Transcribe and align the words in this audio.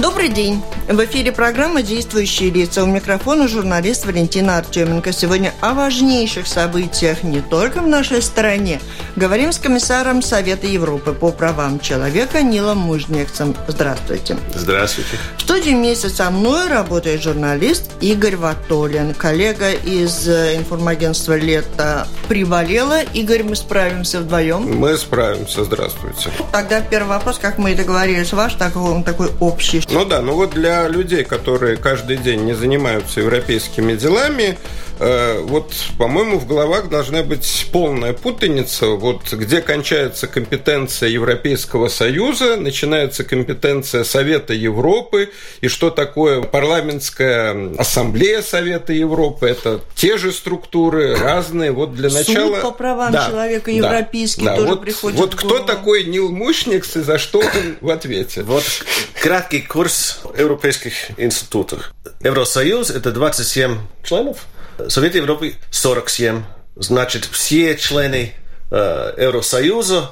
Добрый 0.00 0.28
день. 0.28 0.62
В 0.88 1.04
эфире 1.04 1.32
программа 1.32 1.82
«Действующие 1.82 2.50
лица». 2.50 2.84
У 2.84 2.86
микрофона 2.86 3.48
журналист 3.48 4.06
Валентина 4.06 4.58
Артеменко. 4.58 5.12
Сегодня 5.12 5.52
о 5.60 5.74
важнейших 5.74 6.46
событиях 6.46 7.24
не 7.24 7.40
только 7.40 7.80
в 7.80 7.88
нашей 7.88 8.22
стране. 8.22 8.80
Говорим 9.16 9.52
с 9.52 9.58
комиссаром 9.58 10.22
Совета 10.22 10.68
Европы 10.68 11.12
по 11.12 11.32
правам 11.32 11.80
человека 11.80 12.42
Нилом 12.42 12.78
Мужнецем. 12.78 13.56
Здравствуйте. 13.66 14.36
Здравствуйте. 14.54 15.16
В 15.36 15.42
студии 15.42 15.70
вместе 15.70 16.08
со 16.10 16.30
мной 16.30 16.68
работает 16.68 17.20
журналист 17.20 17.90
Игорь 18.00 18.36
Ватолин. 18.36 19.14
Коллега 19.14 19.72
из 19.72 20.28
э, 20.28 20.56
информагентства 20.56 21.36
«Лето» 21.36 22.06
приболела. 22.28 23.02
Игорь, 23.02 23.42
мы 23.42 23.56
справимся 23.56 24.20
вдвоем? 24.20 24.78
Мы 24.78 24.96
справимся. 24.96 25.64
Здравствуйте. 25.64 26.30
Тогда 26.52 26.80
первый 26.80 27.08
вопрос, 27.08 27.38
как 27.38 27.58
мы 27.58 27.72
и 27.72 27.74
договорились, 27.74 28.32
ваш 28.32 28.54
такой, 28.54 29.02
такой 29.02 29.30
общий. 29.40 29.87
Ну 29.90 30.04
да, 30.04 30.20
ну 30.20 30.34
вот 30.34 30.50
для 30.50 30.86
людей, 30.86 31.24
которые 31.24 31.76
каждый 31.76 32.18
день 32.18 32.44
не 32.44 32.52
занимаются 32.52 33.20
европейскими 33.20 33.94
делами, 33.94 34.58
вот, 34.98 35.72
по-моему, 35.96 36.38
в 36.38 36.46
головах 36.46 36.88
должна 36.88 37.22
быть 37.22 37.68
полная 37.72 38.12
путаница, 38.12 38.86
вот 38.86 39.32
где 39.32 39.60
кончается 39.60 40.26
компетенция 40.26 41.08
Европейского 41.08 41.88
Союза, 41.88 42.56
начинается 42.56 43.24
компетенция 43.24 44.04
Совета 44.04 44.54
Европы, 44.54 45.30
и 45.60 45.68
что 45.68 45.90
такое 45.90 46.42
парламентская 46.42 47.74
ассамблея 47.76 48.42
Совета 48.42 48.92
Европы, 48.92 49.46
это 49.46 49.80
те 49.94 50.18
же 50.18 50.32
структуры, 50.32 51.16
разные, 51.16 51.72
вот 51.72 51.94
для 51.94 52.10
начала... 52.10 52.54
Суд 52.54 52.62
по 52.62 52.70
правам 52.70 53.12
да, 53.12 53.28
человека 53.28 53.70
европейский 53.70 54.44
да, 54.44 54.56
тоже 54.56 54.68
вот, 54.68 54.80
приходит 54.80 55.18
Вот 55.18 55.34
кто 55.34 55.58
такой 55.60 56.04
Нил 56.04 56.30
Мушникс 56.30 56.96
и 56.96 57.00
за 57.00 57.18
что 57.18 57.38
он 57.40 57.76
в 57.80 57.90
ответе? 57.90 58.42
Вот 58.42 58.64
краткий 59.20 59.60
курс 59.60 60.20
европейских 60.36 61.18
институтов. 61.18 61.92
Евросоюз– 62.20 62.90
это 62.90 63.12
27 63.12 63.78
членов, 64.02 64.46
Совет 64.88 65.14
Европы 65.14 65.56
47. 65.70 66.42
Значит, 66.76 67.24
все 67.24 67.76
члены 67.76 68.34
э, 68.70 69.12
Евросоюза 69.18 70.10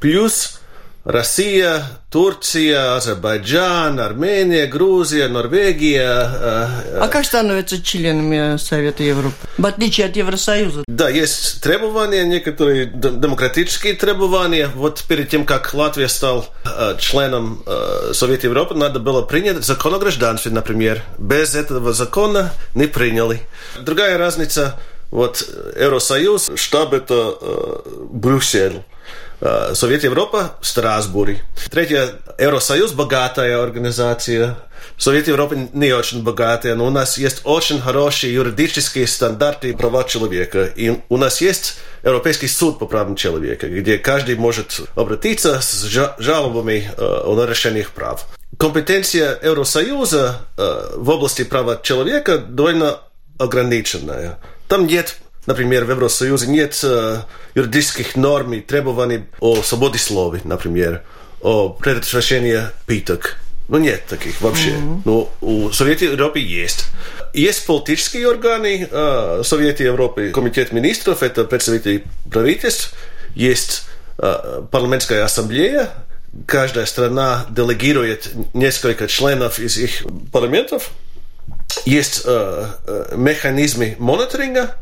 плюс 0.00 0.59
Россия, 1.04 1.82
Турция, 2.10 2.96
Азербайджан, 2.96 3.98
Армения, 3.98 4.66
Грузия, 4.66 5.28
Норвегия. 5.28 6.30
Э, 6.30 6.68
э. 6.84 6.98
А 7.00 7.08
как 7.08 7.24
становятся 7.24 7.82
членами 7.82 8.58
Совета 8.58 9.02
Европы? 9.02 9.34
В 9.56 9.64
отличие 9.64 10.08
от 10.08 10.16
Евросоюза. 10.16 10.84
Да, 10.86 11.08
есть 11.08 11.62
требования, 11.62 12.24
некоторые 12.24 12.84
демократические 12.84 13.94
требования. 13.94 14.68
Вот 14.74 15.02
перед 15.08 15.30
тем, 15.30 15.46
как 15.46 15.72
Латвия 15.72 16.08
стал 16.08 16.46
э, 16.66 16.96
членом 16.98 17.64
Совета 18.12 18.48
Европы, 18.48 18.74
надо 18.74 19.00
было 19.00 19.22
принять 19.22 19.64
закон 19.64 19.94
о 19.94 19.98
гражданстве, 19.98 20.52
например. 20.52 21.02
Без 21.18 21.54
этого 21.54 21.94
закона 21.94 22.52
не 22.74 22.86
приняли. 22.86 23.40
Другая 23.80 24.18
разница, 24.18 24.78
вот 25.10 25.48
Евросоюз, 25.80 26.50
штаб 26.56 26.92
это 26.92 27.82
Брюссель. 28.10 28.82
Э, 29.40 29.72
Совет 29.74 30.04
Европа 30.04 30.52
в 30.60 30.66
Страсбурге. 30.66 31.42
Третье, 31.70 32.10
Евросоюз– 32.38 32.92
богатая 32.94 33.62
организация. 33.62 34.58
Совет 34.98 35.28
Европы 35.28 35.68
не 35.72 35.92
очень 35.92 36.22
богатая, 36.22 36.74
но 36.74 36.86
у 36.86 36.90
нас 36.90 37.16
есть 37.16 37.40
очень 37.44 37.80
хорошие 37.80 38.34
юридические 38.34 39.06
стандарты 39.06 39.74
права 39.74 40.04
человека. 40.04 40.64
И 40.64 41.00
у 41.08 41.16
нас 41.16 41.40
есть 41.40 41.78
Европейский 42.02 42.48
суд 42.48 42.78
по 42.78 42.86
правам 42.86 43.16
человека, 43.16 43.68
где 43.68 43.98
каждый 43.98 44.36
может 44.36 44.80
обратиться 44.94 45.60
с 45.60 45.84
жалобами 46.18 46.90
э, 46.96 47.02
о 47.02 47.34
нарушениях 47.34 47.90
прав. 47.92 48.26
Компетенция 48.58 49.38
Евросоюза 49.42 50.42
э, 50.58 50.92
в 50.96 51.08
области 51.08 51.44
права 51.44 51.80
человека 51.82 52.38
довольно 52.38 52.98
ограниченная. 53.38 54.38
Там 54.68 54.86
нет 54.86 55.16
Например, 55.46 55.84
в 55.84 55.90
Евросоюзе 55.90 56.46
нет 56.48 56.78
э, 56.82 57.22
юридических 57.54 58.16
норм 58.16 58.52
и 58.54 58.60
требований 58.60 59.24
о 59.40 59.62
свободе 59.62 59.98
слова, 59.98 60.38
например, 60.44 61.02
о 61.40 61.70
предотвращении 61.70 62.60
питок. 62.86 63.36
Ну, 63.68 63.78
нет 63.78 64.04
таких 64.06 64.40
вообще. 64.40 64.70
Mm-hmm. 64.70 65.02
Но 65.04 65.32
у 65.40 65.70
Совета 65.70 66.04
Европы 66.04 66.40
есть. 66.40 66.86
Есть 67.32 67.66
политические 67.66 68.28
органы 68.28 68.88
э, 68.90 69.42
Совета 69.44 69.84
Европы, 69.84 70.30
Комитет 70.30 70.72
министров, 70.72 71.22
это 71.22 71.44
представители 71.44 72.04
правительств, 72.30 72.94
есть 73.34 73.84
э, 74.18 74.62
парламентская 74.70 75.24
ассамблея, 75.24 75.90
каждая 76.46 76.84
страна 76.86 77.46
делегирует 77.50 78.30
несколько 78.54 79.06
членов 79.06 79.58
из 79.58 79.78
их 79.78 80.04
парламентов, 80.32 80.90
есть 81.84 82.22
э, 82.24 82.66
э, 82.86 83.14
механизмы 83.16 83.96
мониторинга, 83.98 84.76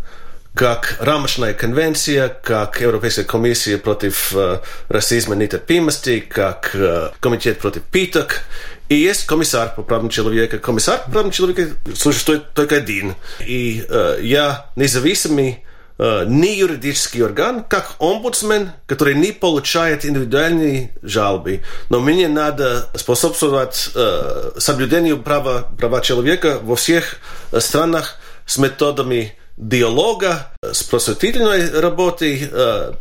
как 0.59 0.97
рамочная 0.99 1.55
конвенция, 1.55 2.29
как 2.29 2.81
Европейская 2.81 3.23
комиссия 3.23 3.79
против 3.79 4.33
э, 4.35 4.59
расизма 4.89 5.37
и 5.37 5.39
нетерпимости, 5.39 6.19
как 6.19 6.73
э, 6.75 7.11
комитет 7.21 7.61
против 7.61 7.85
питок. 7.85 8.41
И 8.89 8.97
есть 8.97 9.25
комиссар 9.27 9.73
по 9.77 9.83
правам 9.85 10.09
человека. 10.09 10.59
Комиссар 10.59 11.01
по 11.05 11.13
правам 11.13 11.31
человека 11.31 11.69
существует 11.95 12.55
только 12.55 12.75
один. 12.75 13.15
И 13.39 13.87
э, 13.89 14.19
я 14.23 14.67
независимый 14.75 15.65
э, 15.97 16.25
не 16.27 16.59
юридический 16.59 17.23
орган, 17.23 17.63
как 17.63 17.95
омбудсмен, 18.01 18.73
который 18.89 19.15
не 19.15 19.31
получает 19.31 20.05
индивидуальные 20.05 20.91
жалобы. 21.03 21.61
Но 21.89 22.01
мне 22.01 22.27
надо 22.27 22.89
способствовать 22.97 23.91
э, 23.95 24.51
соблюдению 24.59 25.23
права, 25.23 25.71
права 25.79 26.01
человека 26.01 26.59
во 26.61 26.75
всех 26.75 27.19
э, 27.53 27.61
странах 27.61 28.17
с 28.45 28.59
методами 28.59 29.39
диалога, 29.59 30.53
с 30.63 30.83
просветительной 30.85 31.81
работой. 31.81 32.49
Э, 32.51 32.93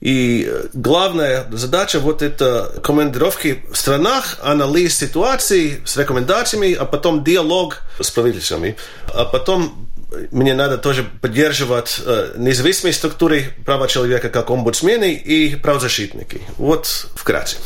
и 0.00 0.50
главная 0.72 1.46
задача 1.52 2.00
вот 2.00 2.22
это 2.22 2.80
командировки 2.82 3.62
в 3.70 3.76
странах, 3.76 4.38
анализ 4.42 4.96
ситуации 4.96 5.80
с 5.84 5.96
рекомендациями, 5.96 6.72
а 6.72 6.84
потом 6.84 7.22
диалог 7.22 7.82
с 8.00 8.10
правительствами. 8.10 8.76
А 9.14 9.24
потом 9.24 9.89
мне 10.30 10.54
надо 10.54 10.78
тоже 10.78 11.04
поддерживать 11.20 12.00
э, 12.04 12.34
независимые 12.36 12.92
структуры 12.92 13.52
права 13.64 13.86
человека, 13.88 14.28
как 14.28 14.50
омбудсмены 14.50 15.12
и 15.12 15.54
правозащитники. 15.54 16.40
Вот 16.56 17.08
вкратце. 17.14 17.56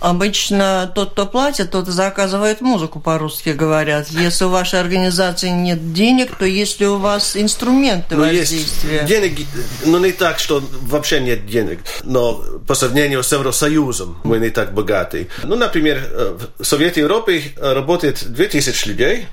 Обычно 0.00 0.90
тот, 0.94 1.12
кто 1.12 1.26
платит, 1.26 1.70
тот 1.70 1.86
заказывает 1.86 2.60
музыку, 2.60 3.00
по-русски 3.00 3.50
говорят. 3.50 4.08
Если 4.08 4.44
у 4.44 4.48
вашей 4.48 4.80
организации 4.80 5.48
нет 5.48 5.92
денег, 5.92 6.34
то 6.36 6.44
есть 6.44 6.80
ли 6.80 6.86
у 6.86 6.98
вас 6.98 7.36
инструменты 7.36 8.16
ну, 8.16 8.22
воздействия? 8.22 9.02
Есть 9.02 9.06
денег, 9.06 9.46
ну 9.84 9.98
не 9.98 10.12
так, 10.12 10.38
что 10.38 10.62
вообще 10.82 11.20
нет 11.20 11.46
денег, 11.46 11.80
но 12.02 12.34
по 12.66 12.74
сравнению 12.74 13.22
с 13.22 13.32
Евросоюзом 13.32 14.20
мы 14.24 14.38
не 14.38 14.50
так 14.50 14.74
богаты. 14.74 15.28
Ну, 15.44 15.56
например, 15.56 16.02
э, 16.10 16.38
в 16.58 16.64
Совете 16.64 17.00
Европы 17.00 17.42
работает 17.56 18.24
2000 18.32 18.88
людей, 18.88 19.26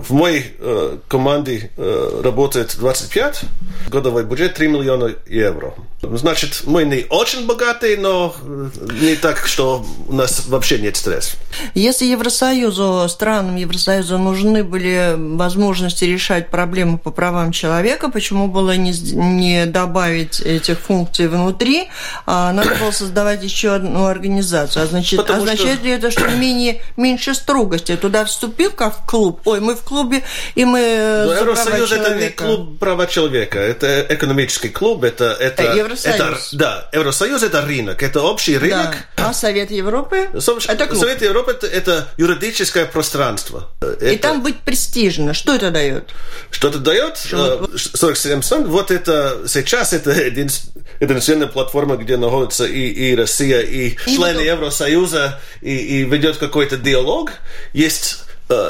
в 0.00 0.12
моей 0.12 0.54
э, 0.58 0.98
команде 1.08 1.70
э, 1.76 2.20
работает 2.22 2.76
25, 2.78 3.42
годовой 3.88 4.24
бюджет 4.24 4.54
3 4.54 4.68
миллиона 4.68 5.14
евро. 5.26 5.74
Значит, 6.02 6.62
мы 6.64 6.84
не 6.84 7.06
очень 7.08 7.46
богатые, 7.46 7.96
но 7.96 8.34
э, 8.42 8.70
не 9.00 9.14
так, 9.14 9.46
что 9.46 9.86
у 10.08 10.12
нас 10.12 10.46
вообще 10.46 10.78
нет 10.78 10.96
стресса. 10.96 11.36
Если 11.74 12.06
Евросоюзу, 12.06 13.06
странам 13.08 13.54
Евросоюза 13.54 14.18
нужны 14.18 14.64
были 14.64 15.14
возможности 15.16 16.04
решать 16.04 16.48
проблемы 16.48 16.98
по 16.98 17.12
правам 17.12 17.52
человека, 17.52 18.10
почему 18.10 18.48
было 18.48 18.76
не, 18.76 18.90
не 19.12 19.66
добавить 19.66 20.40
этих 20.40 20.80
функций 20.80 21.28
внутри, 21.28 21.88
а 22.26 22.52
надо 22.52 22.74
было 22.80 22.90
создавать 22.90 23.44
еще 23.44 23.74
одну 23.74 24.06
организацию. 24.06 24.82
А 24.82 24.86
значит, 24.86 25.30
означает 25.30 25.78
что... 25.78 25.86
ли 25.86 25.92
это, 25.92 26.10
что 26.10 26.28
менее, 26.30 26.82
меньше 26.96 27.32
строгости? 27.34 27.96
Туда 27.96 28.24
вступил 28.24 28.72
как 28.72 29.02
в 29.02 29.06
клуб? 29.06 29.40
Ой, 29.44 29.60
мы 29.60 29.76
в 29.76 29.82
клубе, 29.82 30.22
и 30.56 30.64
мы 30.64 30.80
Но 31.26 31.34
Евросоюз 31.34 31.92
это 31.92 32.16
не 32.16 32.28
клуб 32.30 32.78
права 32.80 33.06
человека, 33.06 33.60
это 33.60 34.04
экономический 34.08 34.68
клуб, 34.68 35.04
это... 35.04 35.36
это 35.38 35.62
э, 35.62 35.91
Евросоюз. 35.92 36.48
Это, 36.48 36.56
да, 36.56 36.88
Евросоюз 36.92 37.42
это 37.42 37.62
рынок, 37.62 38.02
это 38.02 38.22
общий 38.22 38.58
рынок. 38.58 38.96
Да. 39.16 39.28
А 39.28 39.34
Совет 39.34 39.70
Европы? 39.70 40.28
это 40.32 40.86
клуб. 40.86 41.00
Совет 41.00 41.22
Европы 41.22 41.52
это, 41.52 41.66
это 41.66 42.08
юридическое 42.16 42.86
пространство. 42.86 43.70
И 44.00 44.16
там 44.16 44.42
быть 44.42 44.60
престижно, 44.60 45.34
что 45.34 45.54
это 45.54 45.70
дает? 45.70 46.10
Что 46.50 46.68
это 46.68 46.78
дает? 46.78 47.18
Что 47.18 47.70
47 47.76 48.38
э, 48.38 48.42
стран, 48.42 48.64
вот 48.66 48.90
это 48.90 49.42
сейчас 49.46 49.92
это 49.92 50.10
единственная 50.12 51.46
платформа, 51.46 51.96
где 51.96 52.16
находится 52.16 52.64
и, 52.64 52.88
и 52.88 53.14
Россия, 53.14 53.60
и, 53.60 53.88
и 53.90 53.96
члены 53.96 54.40
Евросоюза, 54.40 55.40
и, 55.60 55.76
и 55.76 56.04
ведет 56.04 56.38
какой-то 56.38 56.76
диалог. 56.76 57.32
Есть 57.72 58.24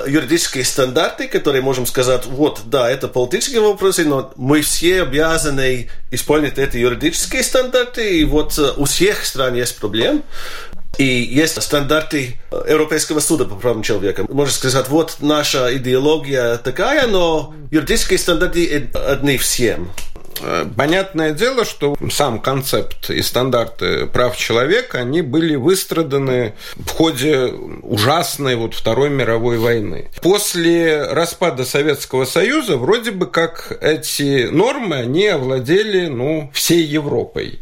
юридические 0.07 0.65
стандарты, 0.65 1.29
которые 1.29 1.63
можем 1.63 1.87
сказать, 1.87 2.27
вот, 2.27 2.63
да, 2.67 2.91
это 2.91 3.09
политические 3.09 3.61
вопросы, 3.61 4.05
но 4.05 4.33
мы 4.37 4.63
все 4.63 5.03
обязаны 5.03 5.89
исполнить 6.11 6.59
эти 6.59 6.77
юридические 6.77 7.43
стандарты, 7.43 8.19
и 8.19 8.25
вот 8.25 8.59
э, 8.59 8.73
у 8.77 8.85
всех 8.85 9.25
стран 9.25 9.55
есть 9.55 9.77
проблем. 9.79 10.23
И 10.99 11.05
есть 11.05 11.61
стандарты 11.63 12.37
Европейского 12.69 13.21
суда 13.21 13.47
по 13.47 13.55
правам 13.55 13.83
человека. 13.83 14.27
Можно 14.29 14.53
сказать, 14.53 14.89
вот 14.89 15.17
наша 15.21 15.75
идеология 15.75 16.59
такая, 16.59 17.07
но 17.07 17.55
юридические 17.71 18.19
стандарты 18.19 18.91
одни 18.93 19.39
всем. 19.39 19.91
Понятное 20.77 21.33
дело, 21.33 21.65
что 21.65 21.97
сам 22.11 22.41
концепт 22.41 23.11
и 23.11 23.23
стандарты 23.23 24.07
прав 24.07 24.37
человека, 24.37 24.99
они 24.99 25.23
были 25.23 25.57
выстраданы 25.57 26.55
в 26.77 26.91
ходе 26.91 27.53
ужасной 27.83 28.57
вот 28.57 28.75
Второй 28.75 29.11
мировой 29.11 29.59
войны. 29.59 30.11
После 30.23 31.05
распада 31.05 31.65
Советского 31.65 32.25
Союза 32.25 32.77
вроде 32.77 33.11
бы 33.11 33.27
как 33.27 33.77
эти 33.81 34.49
нормы, 34.51 34.97
они 34.97 35.27
овладели 35.29 36.07
ну, 36.07 36.51
всей 36.53 36.83
Европой. 36.83 37.61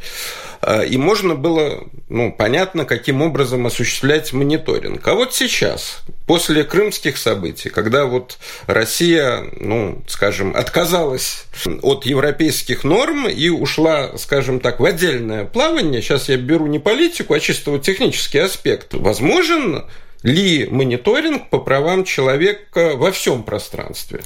Э, 0.63 0.87
и 0.87 0.97
можно 0.97 1.35
было, 1.35 1.85
ну, 2.09 2.33
понятно, 2.33 2.85
каким 2.85 3.23
образом 3.23 3.67
осуществлять 3.67 4.33
мониторинг. 4.33 5.07
А 5.07 5.15
вот 5.15 5.35
сейчас, 5.35 6.01
после 6.27 6.65
крымских 6.65 7.17
событий, 7.17 7.71
когда 7.71 8.05
вот 8.05 8.39
Россия, 8.67 9.45
ну, 9.59 10.03
скажем, 10.07 10.55
отказалась 10.55 11.45
от 11.83 12.07
европейских 12.07 12.85
норм 12.85 13.29
и 13.29 13.49
ушла, 13.49 14.17
скажем 14.19 14.61
так, 14.61 14.81
в 14.81 14.85
отдельное 14.85 15.45
плавание, 15.45 16.03
сейчас 16.03 16.29
я 16.29 16.37
беру 16.37 16.67
не 16.67 16.79
политику, 16.79 17.35
а 17.35 17.41
чисто 17.41 17.73
вот 17.73 17.83
технический 17.83 18.39
аспект, 18.39 18.95
возможен 18.95 19.85
ли 20.23 20.67
мониторинг 20.67 21.51
по 21.51 21.59
правам 21.59 22.05
человека 22.05 22.97
во 22.97 23.11
всем 23.13 23.43
пространстве? 23.43 24.23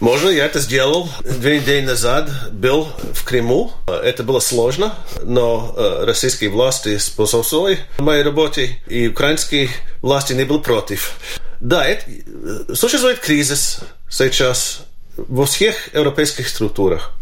Можно, 0.00 0.28
я 0.30 0.46
это 0.46 0.60
сделал. 0.60 1.08
Две 1.20 1.60
недели 1.60 1.84
назад 1.84 2.30
был 2.52 2.88
в 3.12 3.24
Крыму. 3.24 3.72
Это 3.86 4.22
было 4.22 4.40
сложно, 4.40 4.94
но 5.22 5.74
э, 5.76 6.04
российские 6.04 6.50
власти 6.50 6.98
способствовали 6.98 7.78
моей 7.98 8.22
работе, 8.22 8.78
и 8.88 9.08
украинские 9.08 9.68
власти 10.02 10.32
не 10.32 10.44
были 10.44 10.58
против. 10.58 11.16
Да, 11.60 11.86
это, 11.86 12.04
э, 12.08 12.74
существует 12.74 13.18
кризис 13.18 13.80
сейчас 14.08 14.82
во 15.16 15.46
всех 15.46 15.94
европейских 15.94 16.48
структурах. 16.48 17.12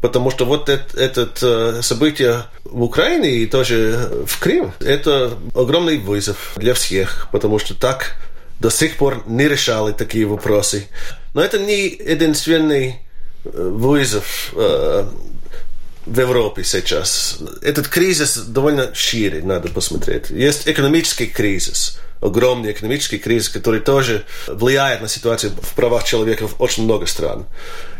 Потому 0.00 0.30
что 0.30 0.44
вот 0.44 0.68
это, 0.68 0.98
это 0.98 1.28
э, 1.42 1.82
событие 1.82 2.44
в 2.64 2.82
Украине 2.82 3.30
и 3.30 3.46
тоже 3.46 4.24
в 4.26 4.40
Крым, 4.40 4.72
это 4.80 5.34
огромный 5.54 5.98
вызов 5.98 6.54
для 6.56 6.74
всех, 6.74 7.28
потому 7.30 7.58
что 7.58 7.74
так 7.74 8.16
до 8.58 8.70
сих 8.70 8.96
пор 8.96 9.22
не 9.26 9.48
решали 9.48 9.92
такие 9.92 10.26
вопросы. 10.26 10.88
Но 11.34 11.42
это 11.42 11.58
не 11.58 11.88
единственный 11.88 13.00
э, 13.44 13.48
вызов 13.52 14.52
э, 14.56 15.04
в 16.06 16.20
Европе 16.20 16.64
сейчас. 16.64 17.38
Этот 17.62 17.88
кризис 17.88 18.36
довольно 18.36 18.94
шире, 18.94 19.42
надо 19.42 19.68
посмотреть. 19.68 20.30
Есть 20.30 20.68
экономический 20.68 21.26
кризис, 21.26 21.98
огромный 22.20 22.72
экономический 22.72 23.18
кризис, 23.18 23.48
который 23.48 23.80
тоже 23.80 24.24
влияет 24.46 25.00
на 25.00 25.08
ситуацию 25.08 25.52
в 25.60 25.74
правах 25.74 26.04
человека 26.04 26.48
в 26.48 26.60
очень 26.60 26.84
много 26.84 27.06
стран. 27.06 27.46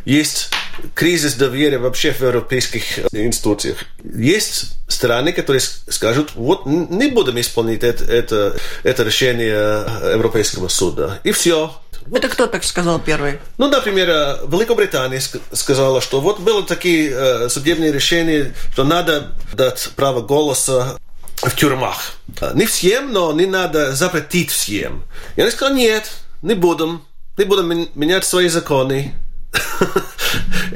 Есть 0.05 0.51
кризис 0.95 1.35
доверия 1.35 1.79
вообще 1.79 2.13
в 2.13 2.21
европейских 2.21 2.99
институциях. 3.13 3.79
Есть 4.05 4.73
страны, 4.89 5.33
которые 5.33 5.61
скажут, 5.61 6.33
вот 6.35 6.67
не 6.67 7.09
будем 7.09 7.41
исполнять 7.41 7.83
это, 7.83 8.05
это, 8.05 8.57
это 8.83 9.03
решение 9.03 10.13
Европейского 10.13 10.69
суда. 10.69 11.21
И 11.25 11.33
все. 11.33 11.75
Это 12.11 12.29
кто 12.29 12.47
так 12.47 12.65
сказал 12.65 12.99
первый? 12.99 13.39
Ну, 13.59 13.69
например, 13.69 14.09
Великобритания 14.49 15.21
сказала, 15.53 16.01
что 16.01 16.21
вот 16.21 16.41
были 16.41 16.63
такие 16.63 17.11
э, 17.11 17.49
судебные 17.49 17.93
решения, 17.93 18.55
что 18.73 18.85
надо 18.85 19.33
дать 19.53 19.91
право 19.95 20.21
голоса 20.21 20.99
в 21.37 21.55
тюрьмах. 21.57 22.15
Не 22.55 22.67
всем, 22.67 23.13
но 23.13 23.33
не 23.33 23.47
надо 23.47 23.93
запретить 23.93 24.51
всем. 24.51 25.05
Я 25.37 25.51
сказал, 25.51 25.75
нет, 25.75 26.11
не 26.43 26.55
будем. 26.55 27.03
Не 27.39 27.45
будем 27.45 27.89
менять 27.95 28.25
свои 28.25 28.49
законы. 28.49 29.15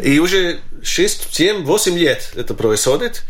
И 0.03 0.19
уже 0.19 0.61
6, 0.82 1.35
7, 1.35 1.64
8 1.64 1.99
лет 1.99 2.32
это 2.35 2.55
происходит. 2.55 3.23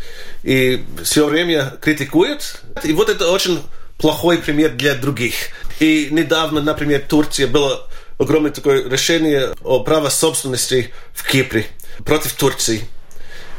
И 0.43 0.83
все 1.03 1.27
время 1.27 1.77
критикуют. 1.81 2.61
И 2.83 2.93
вот 2.93 3.09
это 3.09 3.29
очень 3.31 3.61
плохой 3.97 4.37
пример 4.37 4.71
для 4.71 4.95
других. 4.95 5.33
И 5.79 6.07
недавно, 6.11 6.61
например, 6.61 7.03
Турция 7.07 7.47
было 7.47 7.87
огромное 8.17 8.51
такое 8.51 8.87
решение 8.89 9.53
о 9.63 9.83
праве 9.83 10.09
собственности 10.09 10.93
в 11.13 11.29
Кипре 11.29 11.67
против 12.05 12.33
Турции. 12.33 12.87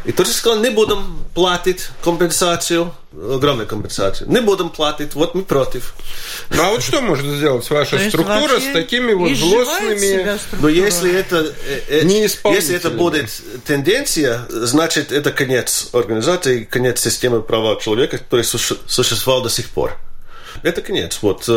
И 0.05 0.13
Турция 0.13 0.35
сказала, 0.35 0.61
не 0.63 0.71
будем 0.71 1.19
платить 1.35 1.89
компенсацию, 2.03 2.95
огромную 3.13 3.67
компенсацию. 3.67 4.31
Не 4.31 4.41
будем 4.41 4.71
платить, 4.71 5.15
вот 5.15 5.35
мы 5.35 5.43
против. 5.43 5.95
Ну 6.51 6.63
а 6.63 6.71
вот 6.71 6.83
что 6.83 7.01
может 7.01 7.27
сделать 7.27 7.69
ваша 7.69 7.99
структура 8.09 8.61
с 8.61 8.73
такими 8.73 9.13
вот 9.13 9.37
злостными... 9.37 10.39
Но 10.61 10.69
если 10.69 11.13
это, 11.13 11.53
э, 11.89 12.03
э, 12.03 12.07
если 12.07 12.77
это 12.77 12.91
будет 12.91 13.29
тенденция, 13.67 14.47
значит 14.49 15.11
это 15.13 15.33
конец 15.33 15.89
организации, 15.93 16.65
конец 16.65 17.01
системы 17.01 17.43
права 17.43 17.81
человека, 17.81 18.19
который 18.19 18.45
существовал 18.45 19.43
до 19.43 19.51
сих 19.51 19.69
пор. 19.69 19.97
Это 20.63 20.81
конец. 20.81 21.19
Вот. 21.23 21.49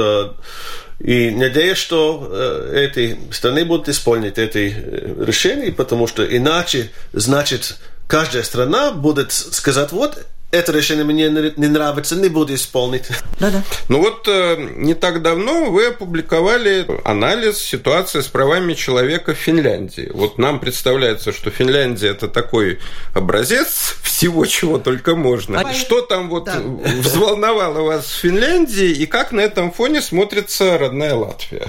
Э, 1.03 1.07
и 1.11 1.31
надеюсь, 1.31 1.77
что 1.77 2.31
эти 2.73 3.17
страны 3.31 3.65
будут 3.65 3.89
исполнять 3.89 4.37
эти 4.37 4.75
решения, 5.19 5.71
потому 5.71 6.07
что 6.07 6.23
иначе, 6.23 6.91
значит, 7.13 7.77
каждая 8.07 8.43
страна 8.43 8.91
будет 8.91 9.31
сказать, 9.31 9.91
вот 9.91 10.25
это 10.51 10.71
решение 10.71 11.05
мне 11.05 11.29
не 11.29 11.67
нравится, 11.67 12.15
не 12.15 12.29
буду 12.29 12.53
исполнить. 12.53 13.07
Да-да. 13.39 13.63
Ну 13.87 13.99
вот 13.99 14.27
э, 14.27 14.57
не 14.75 14.93
так 14.93 15.21
давно 15.21 15.71
вы 15.71 15.87
опубликовали 15.87 16.85
анализ 17.05 17.57
ситуации 17.57 18.21
с 18.21 18.27
правами 18.27 18.73
человека 18.73 19.33
в 19.33 19.37
Финляндии. 19.37 20.11
Вот 20.13 20.37
нам 20.37 20.59
представляется, 20.59 21.31
что 21.31 21.49
Финляндия 21.49 22.09
это 22.09 22.27
такой 22.27 22.79
образец 23.13 23.95
всего, 24.03 24.45
чего 24.45 24.77
только 24.77 25.15
можно. 25.15 25.61
А 25.61 25.73
что 25.73 26.01
там 26.01 26.29
вот 26.29 26.45
да. 26.45 26.61
взволновало 26.99 27.81
вас 27.81 28.05
в 28.05 28.19
Финляндии 28.19 28.89
и 28.89 29.05
как 29.05 29.31
на 29.31 29.39
этом 29.39 29.71
фоне 29.71 30.01
смотрится 30.01 30.77
родная 30.77 31.15
Латвия? 31.15 31.67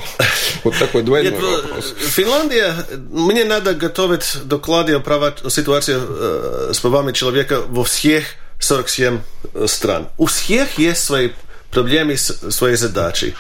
Вот 0.65 0.77
такой 0.79 1.03
двойной 1.03 1.33
Нет, 1.33 1.41
вопрос. 1.41 1.95
Финляндия, 1.99 2.75
мне 3.11 3.45
надо 3.45 3.75
готовить 3.75 4.39
доклады 4.45 4.95
о, 4.95 5.01
права, 5.01 5.35
о 5.43 5.51
ситуации 5.51 5.97
э, 5.99 6.73
с 6.75 6.81
правами 6.81 7.13
человека 7.13 7.63
во 7.69 7.85
всех 7.85 8.25
47 8.63 9.21
э, 9.55 9.67
стран. 9.67 10.09
У 10.19 10.27
всех 10.27 10.79
есть 10.79 11.05
свои 11.05 11.31
проблемы, 11.71 12.17
свои 12.17 12.77
задачи. 12.77 13.35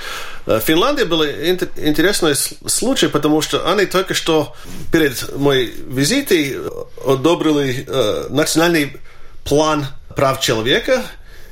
Э, 0.46 0.60
Финляндия 0.64 1.04
был 1.04 1.24
интересный 1.24 2.34
случай, 2.66 3.08
потому 3.08 3.40
что 3.40 3.70
они 3.70 3.86
только 3.86 4.14
что 4.14 4.54
перед 4.90 5.36
моей 5.36 5.72
визитой 5.88 6.58
одобрили 7.06 7.84
э, 7.86 8.26
национальный 8.30 8.96
план 9.44 9.86
прав 10.16 10.40
человека 10.40 11.02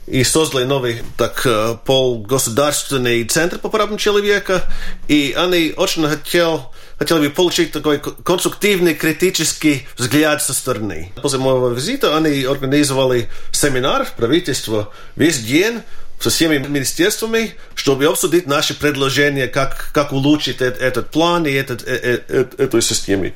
и 0.06 0.24
создали 0.24 0.64
новый 0.64 1.02
так 1.16 1.46
полгосударственный 1.84 3.22
центр 3.24 3.58
по 3.58 3.68
правам 3.68 3.96
человека, 3.96 4.64
и 5.06 5.34
они 5.36 5.72
очень 5.76 6.06
хотели 6.08 6.58
хотели 7.00 7.28
бы 7.28 7.30
получить 7.30 7.72
такой 7.72 7.98
конструктивный, 7.98 8.94
критический 8.94 9.86
взгляд 9.96 10.42
со 10.42 10.52
стороны. 10.52 11.12
После 11.20 11.38
моего 11.38 11.70
визита 11.70 12.16
они 12.16 12.44
организовали 12.44 13.28
семинар 13.52 14.06
правительства 14.16 14.92
весь 15.16 15.38
день 15.38 15.80
со 16.20 16.28
всеми 16.28 16.58
министерствами, 16.58 17.54
чтобы 17.74 18.04
обсудить 18.04 18.46
наши 18.46 18.74
предложения, 18.74 19.46
как, 19.46 19.90
как 19.94 20.12
улучшить 20.12 20.60
этот, 20.60 20.82
этот 20.82 21.10
план 21.10 21.46
и 21.46 21.52
этот, 21.52 21.82
э, 21.82 21.98
э, 22.02 22.18
э, 22.28 22.44
эту 22.58 22.82
систему. 22.82 23.32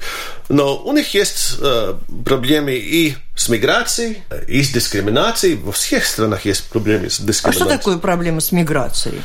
Но 0.50 0.76
у 0.76 0.92
них 0.92 1.14
есть 1.14 1.56
э, 1.58 1.94
проблемы 2.26 2.74
и 2.74 3.16
с 3.34 3.48
миграцией, 3.48 4.22
и 4.46 4.62
с 4.62 4.70
дискриминацией. 4.70 5.56
Во 5.56 5.72
всех 5.72 6.04
странах 6.04 6.44
есть 6.44 6.64
проблемы 6.64 7.08
с 7.08 7.18
дискриминацией. 7.18 7.48
А 7.48 7.52
что 7.52 7.78
такое 7.78 7.96
проблема 7.96 8.40
с 8.40 8.52
миграцией? 8.52 9.22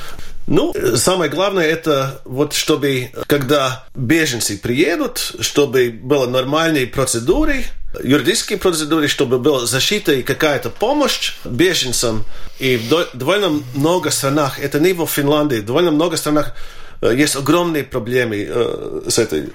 Ну, 0.50 0.74
самое 0.96 1.29
главное 1.29 1.68
это 1.68 2.22
вот 2.25 2.53
чтобы, 2.53 3.12
когда 3.27 3.86
беженцы 3.94 4.58
приедут, 4.58 5.36
чтобы 5.41 5.91
было 5.91 6.25
нормальные 6.25 6.88
процедуры, 6.88 7.65
юридические 8.03 8.58
процедуры, 8.58 9.08
чтобы 9.08 9.38
была 9.38 9.68
защита 9.68 10.12
и 10.12 10.24
какая-то 10.24 10.72
помощь 10.72 11.36
беженцам. 11.46 12.25
И 12.58 12.77
в 12.77 13.15
довольно 13.15 13.62
много 13.75 14.10
странах, 14.10 14.60
это 14.60 14.79
не 14.79 14.94
в 14.94 15.06
Финляндии, 15.06 15.62
довольно 15.62 15.91
много 15.91 16.18
странах 16.18 16.56
э, 17.01 17.13
есть 17.15 17.36
огромные 17.36 17.84
проблемы 17.84 18.48
э, 18.50 19.01
с 19.08 19.20
этой. 19.20 19.53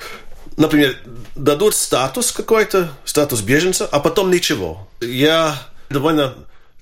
Например, 0.57 0.97
дадут 1.35 1.75
статус 1.75 2.31
какой-то, 2.31 2.93
статус 3.05 3.41
беженца, 3.41 3.89
а 3.91 3.99
потом 3.99 4.31
ничего. 4.31 4.89
Я 5.01 5.61
довольно 5.91 6.35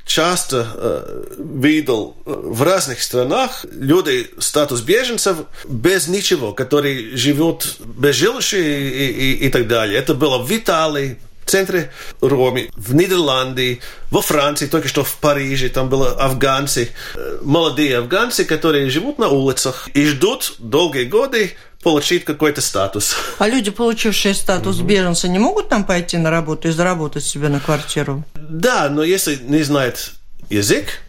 часто 0.05 0.67
э, 0.75 1.25
видел 1.39 2.17
э, 2.25 2.33
в 2.35 2.63
разных 2.63 3.03
странах 3.03 3.65
люди 3.73 4.31
статус 4.39 4.81
беженцев 4.81 5.39
без 5.65 6.09
ничего, 6.09 6.53
которые 6.53 7.17
живут 7.17 7.77
без 7.81 8.17
жилища 8.17 8.59
и, 8.59 8.63
и, 8.63 9.47
и 9.47 9.49
так 9.51 9.69
далее. 9.69 9.99
Это 9.99 10.15
было 10.15 10.39
в 10.39 10.51
Италии, 10.51 11.19
центре 11.45 11.91
Роме, 12.21 12.71
в 12.77 12.95
Нидерланде, 12.95 13.81
во 14.11 14.23
Франции, 14.23 14.67
только 14.67 14.89
что 14.89 15.05
в 15.05 15.17
Париже, 15.19 15.69
там 15.69 15.89
были 15.89 16.09
афганцы, 16.09 16.91
э, 17.15 17.39
молодые 17.43 17.99
афганцы, 17.99 18.45
которые 18.45 18.91
живут 18.91 19.19
на 19.19 19.29
улицах 19.29 19.89
и 19.95 20.07
ждут 20.07 20.55
долгие 20.59 21.05
годы 21.05 21.53
получить 21.83 22.25
какой-то 22.25 22.61
статус. 22.61 23.17
А 23.39 23.49
люди, 23.49 23.71
получившие 23.71 24.35
статус 24.35 24.79
угу. 24.79 24.87
беженца, 24.87 25.29
не 25.29 25.39
могут 25.39 25.69
там 25.69 25.85
пойти 25.85 26.17
на 26.17 26.31
работу 26.31 26.69
и 26.69 26.71
заработать 26.71 27.25
себе 27.25 27.49
на 27.49 27.61
квартиру? 27.61 28.25
Да, 28.35 28.89
но 28.89 29.03
если 29.03 29.37
не 29.37 29.63
знает 29.63 30.13
язык, 30.49 31.01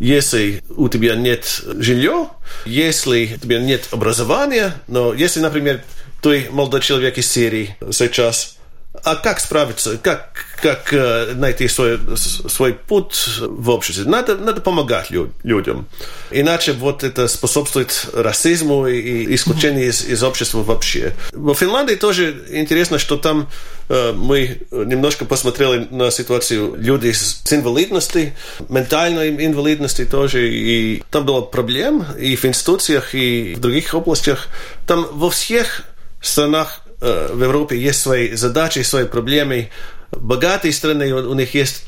если 0.00 0.62
у 0.76 0.88
тебя 0.88 1.14
нет 1.14 1.62
жилья, 1.78 2.30
если 2.64 3.34
у 3.34 3.38
тебя 3.38 3.60
нет 3.60 3.88
образования, 3.92 4.74
но 4.88 5.14
если, 5.14 5.40
например, 5.40 5.82
ты 6.22 6.48
молодой 6.50 6.80
человек 6.80 7.18
из 7.18 7.30
Сирии 7.30 7.76
сейчас 7.92 8.56
а 9.02 9.16
как 9.16 9.40
справиться, 9.40 9.98
как, 9.98 10.30
как 10.62 10.92
э, 10.92 11.32
найти 11.34 11.66
свой, 11.66 11.98
свой 12.16 12.74
путь 12.74 13.38
в 13.40 13.68
обществе? 13.70 14.04
Надо, 14.04 14.36
надо 14.36 14.60
помогать 14.60 15.10
лю, 15.10 15.32
людям. 15.42 15.88
Иначе 16.30 16.72
вот 16.72 17.02
это 17.02 17.26
способствует 17.26 18.06
расизму 18.14 18.86
и, 18.86 19.34
исключению 19.34 19.88
из, 19.88 20.04
из 20.04 20.22
общества 20.22 20.62
вообще. 20.62 21.12
В 21.32 21.54
Финляндии 21.54 21.96
тоже 21.96 22.44
интересно, 22.50 22.98
что 22.98 23.16
там 23.16 23.50
э, 23.88 24.12
мы 24.12 24.60
немножко 24.70 25.24
посмотрели 25.24 25.88
на 25.90 26.10
ситуацию 26.12 26.76
людей 26.76 27.14
с 27.14 27.42
инвалидностью, 27.52 28.32
ментальной 28.68 29.44
инвалидностью 29.44 30.06
тоже, 30.06 30.48
и 30.48 31.02
там 31.10 31.26
было 31.26 31.40
проблем 31.40 32.06
и 32.18 32.36
в 32.36 32.44
институциях, 32.44 33.14
и 33.14 33.54
в 33.56 33.60
других 33.60 33.92
областях. 33.92 34.46
Там 34.86 35.06
во 35.12 35.30
всех 35.30 35.82
странах 36.20 36.83
в 37.04 37.42
Европе 37.42 37.78
есть 37.78 38.00
свои 38.00 38.34
задачи, 38.34 38.80
свои 38.80 39.04
проблемы. 39.04 39.70
Богатые 40.10 40.72
страны, 40.72 41.12
у 41.12 41.34
них 41.34 41.54
есть 41.54 41.84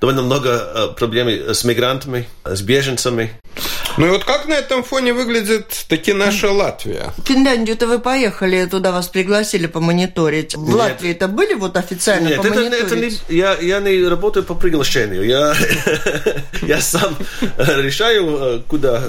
довольно 0.00 0.22
много 0.22 0.50
э, 0.50 0.88
проблем 0.96 1.28
с 1.28 1.64
мигрантами, 1.64 2.28
с 2.44 2.60
беженцами. 2.60 3.32
Ну 3.98 4.06
и 4.06 4.10
вот 4.10 4.24
как 4.24 4.46
на 4.46 4.54
этом 4.54 4.82
фоне 4.82 5.12
выглядит 5.12 5.84
таки 5.88 6.12
наша 6.12 6.50
Латвия? 6.50 7.12
В 7.18 7.26
Финляндию-то 7.26 7.86
вы 7.86 7.98
поехали, 7.98 8.64
туда 8.66 8.90
вас 8.92 9.08
пригласили 9.08 9.66
помониторить. 9.66 10.54
В 10.54 10.74
Латвии 10.74 11.10
это 11.10 11.28
были 11.28 11.54
вот 11.54 11.76
официально 11.76 12.28
Нет, 12.28 12.44
это, 12.44 12.60
это 12.60 12.96
не, 12.96 13.12
я, 13.28 13.56
я 13.60 13.80
не 13.80 14.06
работаю 14.06 14.44
по 14.44 14.54
приглашению. 14.54 15.26
Я, 15.26 15.54
я 16.62 16.80
сам 16.80 17.16
решаю, 17.58 18.38
э, 18.40 18.60
куда 18.66 19.02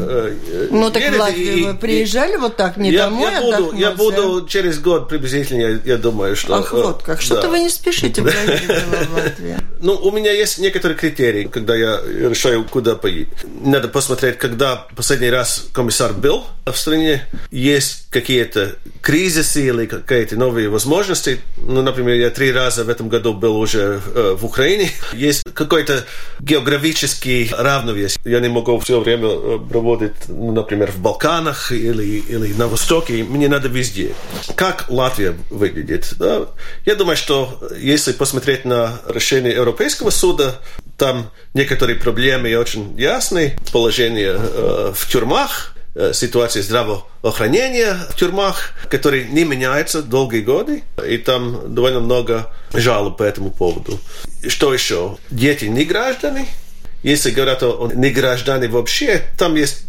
Ну 0.70 0.92
так 0.92 1.04
в 1.04 1.20
Латвию 1.20 1.68
вы 1.68 1.74
приезжали 1.76 2.36
вот 2.36 2.58
так, 2.58 2.78
не 2.78 2.92
я, 2.92 3.06
домой 3.06 3.32
я 3.76 3.92
буду, 3.92 4.32
буду 4.32 4.48
через 4.48 4.80
год 4.80 5.08
приблизительно, 5.08 5.80
я, 5.86 5.98
думаю, 5.98 6.36
что... 6.36 6.56
Ах, 6.56 6.74
вот 6.74 7.04
как. 7.04 7.22
Что-то 7.22 7.50
вы 7.50 7.60
не 7.60 7.70
спешите 7.70 8.22
в 8.22 8.26
Латвии. 8.26 9.58
Ну, 9.80 9.96
у 9.96 10.12
меня 10.12 10.32
есть 10.32 10.60
некоторые 10.60 10.98
критерии, 10.98 11.46
когда 11.46 11.76
я 11.76 12.02
решаю, 12.06 12.66
куда 12.66 12.96
поехать. 12.96 13.38
Надо 13.64 13.88
посмотреть, 13.88 14.38
когда 14.38 14.73
последний 14.96 15.30
раз 15.30 15.68
комиссар 15.74 16.14
был 16.14 16.46
в 16.66 16.76
стране, 16.76 17.28
есть 17.52 18.08
какие-то 18.10 18.76
кризисы 19.02 19.68
или 19.68 19.86
какие-то 19.86 20.38
новые 20.38 20.70
возможности. 20.70 21.42
Ну, 21.58 21.82
например, 21.82 22.16
я 22.16 22.30
три 22.30 22.52
раза 22.52 22.84
в 22.84 22.90
этом 22.90 23.10
году 23.10 23.34
был 23.34 23.58
уже 23.58 24.02
э, 24.14 24.36
в 24.38 24.46
Украине. 24.46 24.92
Есть 25.14 25.44
какой-то 25.54 26.06
географический 26.40 27.52
равновес. 27.52 28.18
Я 28.24 28.40
не 28.40 28.50
могу 28.50 28.80
все 28.80 29.02
время 29.02 29.28
э, 29.28 29.60
проводить, 29.60 30.14
ну, 30.28 30.52
например, 30.52 30.92
в 30.92 31.00
Балканах 31.00 31.72
или, 31.72 32.20
или 32.20 32.54
на 32.54 32.68
Востоке. 32.68 33.24
Мне 33.24 33.50
надо 33.50 33.68
везде. 33.68 34.14
Как 34.56 34.86
Латвия 34.90 35.36
выглядит? 35.50 36.14
Да? 36.18 36.48
Я 36.86 36.96
думаю, 36.96 37.18
что 37.18 37.60
если 37.78 38.14
посмотреть 38.14 38.64
на 38.64 39.02
решение 39.08 39.54
Европейского 39.54 40.12
суда, 40.12 40.56
там 40.98 41.32
некоторые 41.54 41.98
проблемы 41.98 42.56
очень 42.56 43.00
ясны. 43.00 43.56
Положение 43.72 44.36
э, 44.38 44.94
в 44.96 45.10
тюрьмах, 45.10 45.76
э, 45.96 46.12
ситуация 46.14 46.64
здравоохранения 46.64 47.98
в 48.10 48.16
тюрьмах, 48.16 48.72
которые 48.90 49.26
не 49.26 49.44
меняются 49.44 50.02
долгие 50.02 50.42
годы, 50.42 50.84
и 51.08 51.18
там 51.18 51.74
довольно 51.74 52.00
много 52.00 52.52
жалоб 52.74 53.18
по 53.18 53.24
этому 53.24 53.52
поводу. 53.52 54.00
Что 54.48 54.74
еще? 54.74 55.18
Дети 55.30 55.66
не 55.66 55.86
граждане. 55.86 56.48
Если 57.02 57.32
говорят 57.32 57.64
о 57.64 57.92
не 57.94 58.12
граждане 58.12 58.68
вообще, 58.68 59.24
там 59.38 59.56
есть 59.56 59.84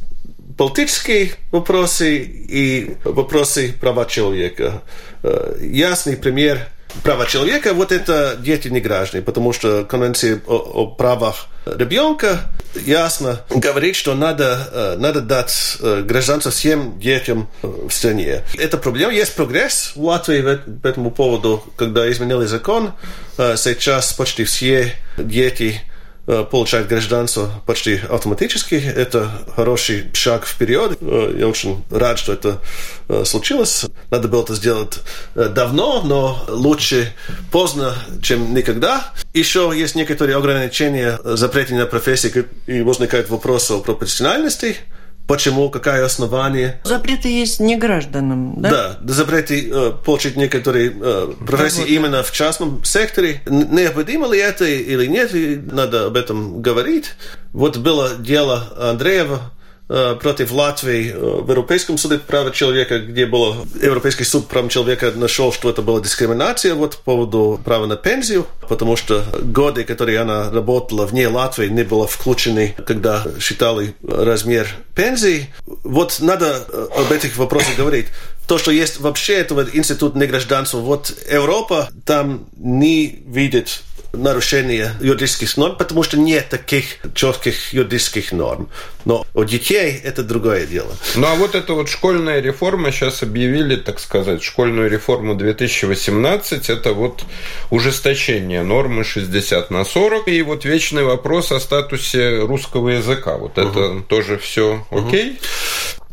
политические 0.56 1.32
вопросы 1.50 2.18
и 2.18 2.96
вопросы 3.04 3.74
права 3.80 4.06
человека. 4.06 4.82
Э, 5.22 5.56
ясный 5.60 6.16
пример 6.16 6.68
права 7.02 7.26
человека, 7.26 7.74
вот 7.74 7.92
это 7.92 8.36
дети 8.38 8.68
не 8.68 8.80
граждане, 8.80 9.22
потому 9.22 9.52
что 9.52 9.84
Конвенция 9.84 10.40
о, 10.46 10.54
о 10.54 10.86
правах 10.86 11.46
ребенка 11.66 12.40
ясно 12.74 13.40
говорит, 13.50 13.96
что 13.96 14.14
надо, 14.14 14.68
э, 14.72 14.96
надо 14.98 15.20
дать 15.20 15.78
э, 15.80 16.02
гражданство 16.02 16.50
всем 16.50 16.98
детям 16.98 17.48
в 17.62 17.90
стране. 17.90 18.42
Это 18.58 18.78
проблема. 18.78 19.12
Есть 19.12 19.34
прогресс 19.34 19.92
в 19.94 20.02
Латвии 20.02 20.58
по 20.82 20.86
этому 20.86 21.10
поводу, 21.10 21.64
когда 21.76 22.10
изменили 22.10 22.46
закон. 22.46 22.92
Э, 23.38 23.56
сейчас 23.56 24.12
почти 24.12 24.44
все 24.44 24.94
дети 25.16 25.80
Э, 26.26 26.42
получает 26.50 26.88
гражданство 26.88 27.50
почти 27.66 28.00
автоматически. 28.08 28.76
Это 28.76 29.30
хороший 29.54 30.06
шаг 30.14 30.46
вперед. 30.46 30.96
Э, 31.02 31.34
я 31.38 31.46
очень 31.46 31.84
рад, 31.90 32.18
что 32.18 32.32
это 32.32 32.62
э, 33.08 33.24
случилось. 33.26 33.84
Надо 34.10 34.28
было 34.28 34.42
это 34.42 34.54
сделать 34.54 35.00
давно, 35.34 36.00
но 36.02 36.42
лучше 36.48 37.12
поздно, 37.52 37.94
чем 38.22 38.54
никогда. 38.54 39.12
Еще 39.34 39.70
есть 39.76 39.96
некоторые 39.96 40.38
ограничения, 40.38 41.20
запреты 41.24 41.74
на 41.74 41.84
профессии, 41.84 42.46
и 42.66 42.80
возникает 42.80 43.28
вопрос 43.28 43.70
о 43.70 43.80
пропорциональности. 43.80 44.78
Почему? 45.26 45.70
Какое 45.70 46.04
основание? 46.04 46.80
Запреты 46.84 47.28
есть 47.28 47.58
не 47.60 47.76
гражданам, 47.76 48.60
да? 48.60 48.70
Да, 48.70 49.12
запреты 49.12 49.70
э, 49.72 49.92
получить 50.04 50.36
некоторые 50.36 50.92
э, 50.94 51.32
профессии 51.46 51.80
да, 51.80 51.86
именно 51.86 52.22
в 52.22 52.30
частном 52.30 52.84
секторе. 52.84 53.40
Необходимо 53.46 54.30
ли 54.30 54.38
это 54.38 54.66
или 54.66 55.06
нет, 55.06 55.32
надо 55.72 56.06
об 56.06 56.16
этом 56.16 56.60
говорить. 56.60 57.12
Вот 57.52 57.78
было 57.78 58.16
дело 58.18 58.74
Андреева, 58.78 59.52
против 59.86 60.50
Латвии 60.52 61.10
э, 61.10 61.18
в 61.18 61.50
Европейском 61.50 61.98
суде 61.98 62.18
права 62.18 62.50
человека, 62.50 63.00
где 63.00 63.26
было 63.26 63.66
Европейский 63.80 64.24
суд 64.24 64.48
прав 64.48 64.70
человека 64.70 65.12
нашел, 65.14 65.52
что 65.52 65.68
это 65.68 65.82
была 65.82 66.00
дискриминация 66.00 66.74
вот 66.74 66.96
по 66.98 67.12
поводу 67.14 67.60
права 67.64 67.86
на 67.86 67.96
пенсию, 67.96 68.46
потому 68.68 68.96
что 68.96 69.24
годы, 69.42 69.84
которые 69.84 70.20
она 70.20 70.50
работала 70.50 71.06
вне 71.06 71.28
Латвии, 71.28 71.66
не 71.66 71.82
было 71.82 72.06
включены, 72.06 72.74
когда 72.86 73.24
считали 73.40 73.94
размер 74.02 74.68
пенсии. 74.94 75.52
Вот 75.66 76.18
надо 76.20 76.64
э, 76.66 76.86
об 76.96 77.12
этих 77.12 77.36
вопросах 77.36 77.76
говорить. 77.76 78.06
То, 78.46 78.58
что 78.58 78.70
есть 78.70 79.00
вообще 79.00 79.34
этого 79.34 79.66
институт 79.72 80.16
негражданства, 80.16 80.78
вот 80.78 81.12
Европа 81.30 81.88
там 82.04 82.46
не 82.56 83.22
видит 83.26 83.82
нарушение 84.16 84.92
юридических 85.00 85.56
норм, 85.56 85.76
потому 85.76 86.02
что 86.02 86.18
нет 86.18 86.48
таких 86.48 86.84
четких 87.14 87.72
юридических 87.72 88.32
норм. 88.32 88.68
Но 89.04 89.26
у 89.34 89.44
детей 89.44 90.00
это 90.02 90.22
другое 90.22 90.66
дело. 90.66 90.92
Ну 91.14 91.26
а 91.26 91.34
вот 91.34 91.54
эта 91.54 91.74
вот 91.74 91.88
школьная 91.88 92.40
реформа, 92.40 92.90
сейчас 92.90 93.22
объявили, 93.22 93.76
так 93.76 94.00
сказать, 94.00 94.42
школьную 94.42 94.90
реформу 94.90 95.34
2018, 95.34 96.70
это 96.70 96.92
вот 96.92 97.24
ужесточение 97.70 98.62
нормы 98.62 99.04
60 99.04 99.70
на 99.70 99.84
40, 99.84 100.28
и 100.28 100.42
вот 100.42 100.64
вечный 100.64 101.04
вопрос 101.04 101.52
о 101.52 101.60
статусе 101.60 102.40
русского 102.40 102.90
языка. 102.90 103.36
Вот 103.36 103.58
угу. 103.58 103.68
это 103.68 104.00
тоже 104.08 104.38
все 104.38 104.86
окей? 104.90 105.32
Угу. 105.32 105.38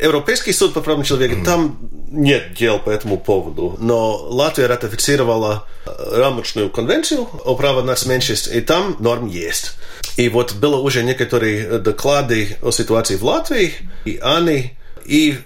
Европейский 0.02 0.54
суд 0.54 0.74
по 0.74 0.82
правам 0.82 1.04
человека, 1.04 1.36
mm. 1.36 1.46
там 1.46 1.78
нет 2.10 2.54
дел 2.56 2.80
по 2.80 2.90
этому 2.90 3.18
поводу, 3.18 3.78
но 3.80 4.18
Латвия 4.18 4.66
ратифицировала 4.68 5.68
э, 5.86 5.92
рамочную 6.18 6.70
конвенцию 6.70 7.28
о 7.46 7.56
правах 7.56 7.86
нацменьшинств, 7.86 8.52
и 8.54 8.62
там 8.62 8.96
норм 9.00 9.28
есть. 9.28 9.74
И 10.18 10.28
вот 10.30 10.54
было 10.54 10.78
уже 10.78 11.04
некоторые 11.04 11.80
доклады 11.80 12.58
о 12.62 12.72
ситуации 12.72 13.16
в 13.16 13.24
Латвии, 13.24 13.74
и 14.06 14.20
они 14.22 14.74
и 15.06 15.38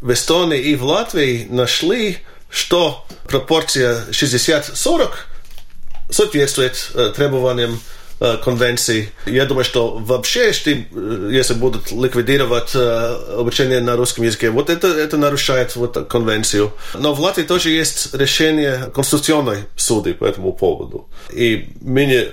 в 0.00 0.12
Эстонии, 0.12 0.60
и 0.60 0.76
в 0.76 0.84
Латвии 0.84 1.46
нашли, 1.50 2.18
что 2.48 3.04
пропорция 3.28 4.04
60-40 4.10 5.10
соответствует 6.10 6.90
э, 6.94 7.12
требованиям 7.14 7.80
Э, 8.20 8.36
конвенции. 8.36 9.10
Я 9.26 9.44
думаю, 9.44 9.64
что 9.64 9.98
вообще, 9.98 10.46
если, 10.46 10.86
э, 10.94 11.30
если 11.32 11.54
будут 11.54 11.90
ликвидировать 11.90 12.70
э, 12.74 13.38
обучение 13.40 13.80
на 13.80 13.96
русском 13.96 14.24
языке, 14.24 14.50
вот 14.50 14.70
это, 14.70 14.86
это 14.86 15.16
нарушает 15.16 15.74
вот 15.74 16.08
конвенцию. 16.08 16.72
Но 16.94 17.12
в 17.12 17.20
Латвии 17.20 17.42
тоже 17.42 17.70
есть 17.70 18.14
решение 18.14 18.90
Конституционной 18.94 19.64
суды 19.74 20.14
по 20.14 20.26
этому 20.26 20.52
поводу. 20.52 21.08
И 21.32 21.70
меня 21.80 22.26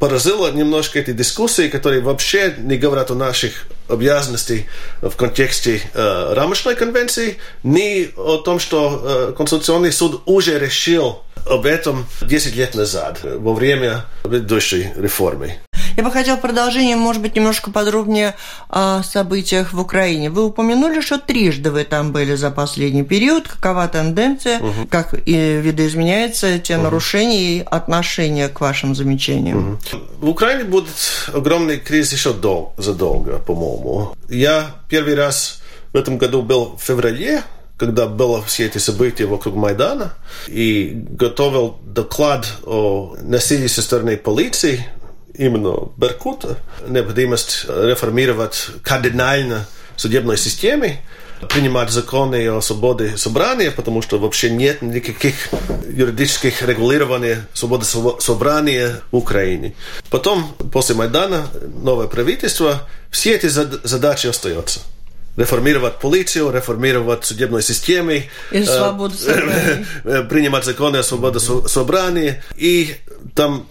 поразило 0.00 0.50
немножко 0.50 0.98
эти 0.98 1.12
дискуссии, 1.12 1.68
которые 1.68 2.00
вообще 2.00 2.52
не 2.58 2.76
говорят 2.76 3.12
о 3.12 3.14
наших 3.14 3.66
обязанностей 3.94 4.66
в 5.00 5.14
контексте 5.16 5.80
э, 5.94 6.32
рамочной 6.34 6.74
конвенции, 6.74 7.36
ни 7.62 8.10
о 8.16 8.38
том, 8.38 8.58
что 8.58 9.00
э, 9.02 9.34
Конституционный 9.36 9.92
суд 9.92 10.22
уже 10.26 10.58
решил 10.58 11.22
об 11.48 11.66
этом 11.66 12.06
10 12.22 12.56
лет 12.56 12.74
назад, 12.74 13.20
во 13.22 13.54
время 13.54 14.04
предыдущей 14.22 14.92
реформы. 14.96 15.58
Я 15.96 16.02
бы 16.02 16.10
хотел 16.10 16.36
продолжение, 16.38 16.96
может 16.96 17.22
быть, 17.22 17.36
немножко 17.36 17.70
подробнее 17.70 18.34
о 18.68 19.02
событиях 19.04 19.72
в 19.72 19.80
Украине. 19.80 20.28
Вы 20.28 20.44
упомянули, 20.46 21.00
что 21.00 21.18
трижды 21.18 21.70
вы 21.70 21.84
там 21.84 22.10
были 22.10 22.34
за 22.34 22.50
последний 22.50 23.04
период. 23.04 23.46
Какова 23.46 23.86
тенденция, 23.86 24.58
угу. 24.58 24.88
как 24.90 25.14
и 25.14 25.60
видоизменяются 25.62 26.58
те 26.58 26.76
угу. 26.76 26.84
нарушения 26.84 27.58
и 27.58 27.60
отношения 27.60 28.48
к 28.48 28.60
вашим 28.60 28.96
замечаниям? 28.96 29.78
Угу. 29.92 30.02
В 30.20 30.28
Украине 30.30 30.64
будет 30.64 30.88
огромный 31.32 31.78
кризис 31.78 32.12
еще 32.12 32.32
дол- 32.32 32.72
задолго, 32.76 33.38
по-моему. 33.38 33.83
Я 34.28 34.76
первый 34.88 35.14
раз 35.14 35.62
в 35.92 35.96
этом 35.96 36.18
году 36.18 36.42
был 36.42 36.76
в 36.76 36.82
феврале 36.82 37.42
когда 37.76 38.06
было 38.06 38.42
все 38.42 38.66
эти 38.66 38.78
события 38.78 39.26
вокруг 39.26 39.56
Майдана, 39.56 40.14
и 40.46 40.92
готовил 40.94 41.78
доклад 41.82 42.46
о 42.64 43.16
насилии 43.20 43.66
со 43.66 43.82
стороны 43.82 44.16
полиции 44.16 44.86
именно 45.34 45.88
Беркута, 45.96 46.58
необходимость 46.86 47.64
реформировать 47.68 48.68
кардинально 48.82 49.66
судебной 49.96 50.38
системе, 50.38 51.00
принимать 51.48 51.90
законы 51.90 52.48
о 52.48 52.60
свободе 52.60 53.16
собрания, 53.16 53.70
потому 53.70 54.02
что 54.02 54.18
вообще 54.18 54.50
нет 54.50 54.82
никаких 54.82 55.34
юридических 55.88 56.62
регулирований 56.62 57.36
свободы 57.52 57.84
собрания 57.84 59.00
в 59.10 59.16
Украине. 59.16 59.74
Потом, 60.10 60.54
после 60.72 60.94
Майдана, 60.94 61.48
новое 61.82 62.06
правительство, 62.06 62.88
все 63.14 63.36
эти 63.36 63.46
задачи 63.46 64.26
остаются 64.26 64.80
реформировать 65.36 66.00
полицию, 66.00 66.52
реформировать 66.52 67.24
судебную 67.24 67.62
систему, 67.62 68.10
и 68.10 68.28
э, 68.50 68.64
свободу 68.64 69.14
принимать 70.28 70.64
законы 70.64 70.96
о 70.96 71.02
свободе 71.04 71.38
собрания. 71.38 72.42
И 72.56 72.96
там 73.34 73.68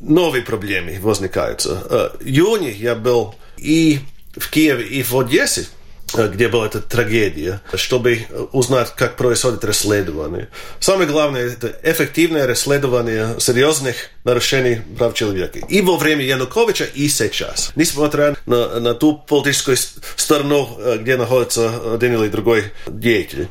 новые 0.00 0.42
проблемы 0.42 0.98
возникают. 1.00 1.64
В 1.64 2.16
июне 2.20 2.70
я 2.70 2.94
был 2.94 3.34
и 3.56 4.00
в 4.36 4.48
Киеве, 4.50 4.86
и 4.86 5.02
в 5.02 5.18
Одессе, 5.18 5.66
E, 6.14 6.28
gdje 6.32 6.44
je 6.44 6.48
bila 6.48 6.68
ta 6.68 6.80
tragedija, 6.80 7.58
što 7.74 7.98
bi 7.98 8.12
e, 8.12 8.24
uznat 8.52 8.90
kak 8.96 9.16
proizvodit 9.16 9.64
resledovanje. 9.64 10.46
Samo 10.80 11.06
glavne 11.06 11.40
je 11.40 11.56
efektivne 11.82 12.46
resledovanje 12.46 13.26
serioznih 13.38 14.08
narušeni 14.24 14.80
prav 14.96 15.12
čovjeka. 15.12 15.58
I 15.68 15.80
vo 15.82 15.96
vrijeme 15.96 16.26
Janukovića 16.26 16.84
i 16.94 17.08
sečas. 17.08 17.72
Nismo 17.74 18.10
na, 18.46 18.68
na 18.80 18.98
tu 18.98 19.20
političkoj 19.28 19.76
stranu 20.16 20.66
e, 20.66 20.98
gdje 20.98 21.18
nahodca 21.18 21.62
jedan 21.92 22.12
ili 22.12 22.30
drugoj 22.30 22.70
djetelj. 22.86 23.46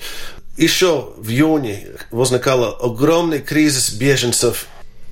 Išao 0.57 1.13
v 1.17 1.31
juni 1.31 1.85
voznikala 2.11 2.77
ogromni 2.79 3.39
krizis 3.39 3.97
bježencev 3.97 4.51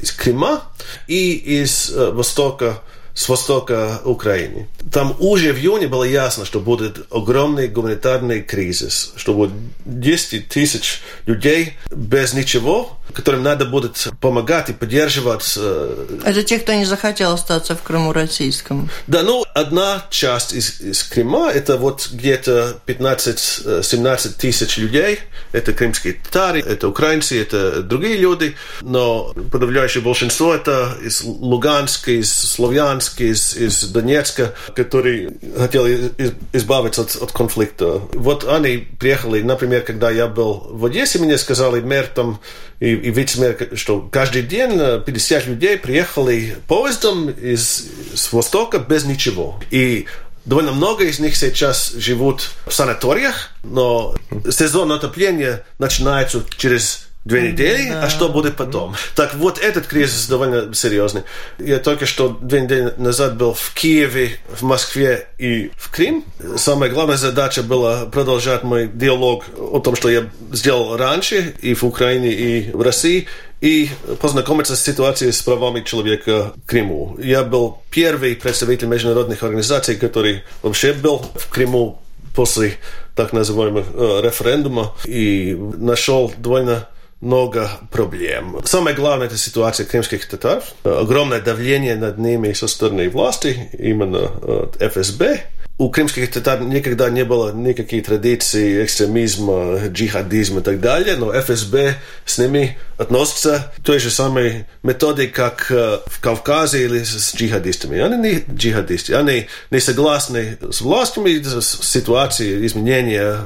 iz 0.01 0.17
Krima 0.17 0.59
i 1.07 1.41
iz 1.45 1.91
Vostoka 2.13 2.75
с 3.13 3.29
востока 3.29 4.01
Украины. 4.05 4.67
Там 4.91 5.15
уже 5.19 5.53
в 5.53 5.57
июне 5.57 5.87
было 5.87 6.03
ясно, 6.03 6.45
что 6.45 6.59
будет 6.59 7.05
огромный 7.11 7.67
гуманитарный 7.67 8.41
кризис, 8.41 9.13
что 9.15 9.33
будет 9.33 9.51
10 9.85 10.49
тысяч 10.49 11.01
людей 11.25 11.73
без 11.91 12.33
ничего, 12.33 12.97
которым 13.11 13.43
надо 13.43 13.65
будет 13.65 14.07
помогать 14.21 14.69
и 14.69 14.73
поддерживать. 14.73 15.53
Э, 15.57 16.19
Это 16.23 16.43
те, 16.43 16.59
кто 16.59 16.73
не 16.73 16.85
захотел 16.85 17.33
остаться 17.33 17.75
в 17.75 17.81
Крыму 17.81 18.13
российском. 18.13 18.89
Да, 19.07 19.23
ну, 19.23 19.45
одна 19.53 20.05
часть 20.09 20.53
из, 20.53 20.81
из 20.81 21.03
Крыма, 21.03 21.49
это 21.51 21.77
вот 21.77 22.09
где-то 22.11 22.79
15-17 22.87 24.33
тысяч 24.37 24.77
людей, 24.77 25.19
это 25.51 25.73
крымские 25.73 26.13
татары, 26.13 26.61
это 26.61 26.87
украинцы, 26.87 27.41
это 27.41 27.81
другие 27.83 28.17
люди, 28.17 28.55
но 28.81 29.33
подавляющее 29.51 30.03
большинство 30.03 30.53
это 30.53 30.97
из 31.03 31.23
Луганска, 31.23 32.11
из 32.11 32.31
Славянска, 32.31 33.23
из, 33.23 33.55
из 33.55 33.83
Донецка, 33.85 34.53
которые 34.75 35.33
хотели 35.57 36.11
избавиться 36.53 37.01
от, 37.01 37.15
от 37.15 37.31
конфликта. 37.31 38.01
Вот 38.13 38.45
они 38.47 38.77
приехали, 38.77 39.41
например, 39.41 39.81
когда 39.81 40.09
я 40.09 40.27
был 40.27 40.67
в 40.69 40.85
Одессе, 40.85 41.19
мне 41.19 41.37
сказали 41.37 41.81
мэр 41.81 42.07
там 42.07 42.39
и, 42.79 42.92
и 42.95 43.11
вице-мэр, 43.11 43.71
что 43.75 44.07
каждый 44.11 44.43
день 44.43 44.71
50 45.05 45.47
людей 45.47 45.77
приехали 45.77 46.57
поездом 46.67 47.29
из, 47.29 47.87
с 48.13 48.31
Востока 48.33 48.79
без 48.79 49.05
ничего. 49.05 49.59
И 49.71 50.05
Довольно 50.45 50.73
много 50.73 51.05
из 51.05 51.19
них 51.19 51.37
сейчас 51.37 51.91
живут 51.91 52.51
в 52.67 52.73
санаториях, 52.73 53.51
но 53.63 54.13
сезон 54.49 54.91
отопления 54.91 55.65
начинается 55.79 56.43
через 56.57 57.07
две 57.25 57.51
недели, 57.51 57.89
да. 57.89 58.03
а 58.03 58.09
что 58.09 58.29
будет 58.29 58.55
потом? 58.55 58.95
Так 59.15 59.35
вот, 59.35 59.57
этот 59.57 59.87
кризис 59.87 60.27
довольно 60.27 60.73
серьезный. 60.73 61.23
Я 61.57 61.79
только 61.79 62.05
что 62.05 62.29
две 62.41 62.61
недели 62.61 62.93
назад 62.97 63.37
был 63.37 63.53
в 63.53 63.73
Киеве, 63.73 64.39
в 64.49 64.63
Москве 64.63 65.27
и 65.37 65.71
в 65.77 65.89
Крым. 65.91 66.25
Самая 66.57 66.89
главная 66.89 67.17
задача 67.17 67.63
была 67.63 68.05
продолжать 68.05 68.63
мой 68.63 68.89
диалог 68.93 69.45
о 69.57 69.79
том, 69.79 69.95
что 69.95 70.09
я 70.09 70.29
сделал 70.51 70.97
раньше 70.97 71.55
и 71.61 71.73
в 71.73 71.83
Украине, 71.83 72.31
и 72.31 72.71
в 72.71 72.81
России, 72.81 73.27
и 73.61 73.89
познакомиться 74.19 74.75
с 74.75 74.81
ситуацией 74.83 75.31
с 75.31 75.41
правами 75.41 75.81
человека 75.81 76.51
в 76.55 76.67
Крыму. 76.67 77.17
Я 77.21 77.43
был 77.43 77.81
первый 77.89 78.35
представитель 78.35 78.87
международных 78.87 79.41
организаций, 79.43 79.95
который 79.95 80.43
вообще 80.61 80.91
был 80.91 81.25
в 81.35 81.49
Крыму 81.49 82.01
после 82.35 82.75
так 83.15 83.31
называемого 83.31 83.85
э, 83.93 84.21
референдума 84.25 84.93
и 85.05 85.55
нашел 85.77 86.33
довольно 86.37 86.89
много 87.23 87.69
проблем. 87.91 88.59
Самое 88.65 88.95
главное– 88.95 89.27
это 89.27 89.37
ситуация 89.37 89.85
крымских 89.85 90.27
татар. 90.27 90.61
Огромное 90.83 91.39
давление 91.41 91.95
над 91.95 92.17
ними 92.17 92.53
со 92.53 92.67
стороны 92.67 93.09
власти, 93.09 93.69
именно 93.79 94.25
от 94.25 94.81
ФСБ 94.81 95.41
у 95.79 95.89
крымских 95.89 96.29
татар 96.31 96.61
никогда 96.61 97.09
не 97.09 97.25
было 97.25 97.51
никаких 97.51 98.05
традиций 98.05 98.85
экстремизма, 98.85 99.87
джихадизма 99.87 100.59
и 100.59 100.63
так 100.63 100.79
далее, 100.79 101.15
но 101.15 101.33
ФСБ 101.33 101.95
с 102.25 102.37
ними 102.37 102.77
относится 102.97 103.73
той 103.83 103.97
же 103.97 104.11
самой 104.11 104.67
методой, 104.83 105.27
как 105.27 105.71
в 105.71 106.21
Кавказе 106.21 106.85
или 106.85 107.03
с 107.03 107.33
джихадистами. 107.35 107.99
Они 107.99 108.17
не 108.17 108.43
джихадисты, 108.55 109.15
они 109.15 109.47
не 109.71 109.79
согласны 109.79 110.59
с 110.71 110.81
властями, 110.81 111.41
с 111.41 111.79
ситуацией 111.81 112.65
изменения 112.67 113.39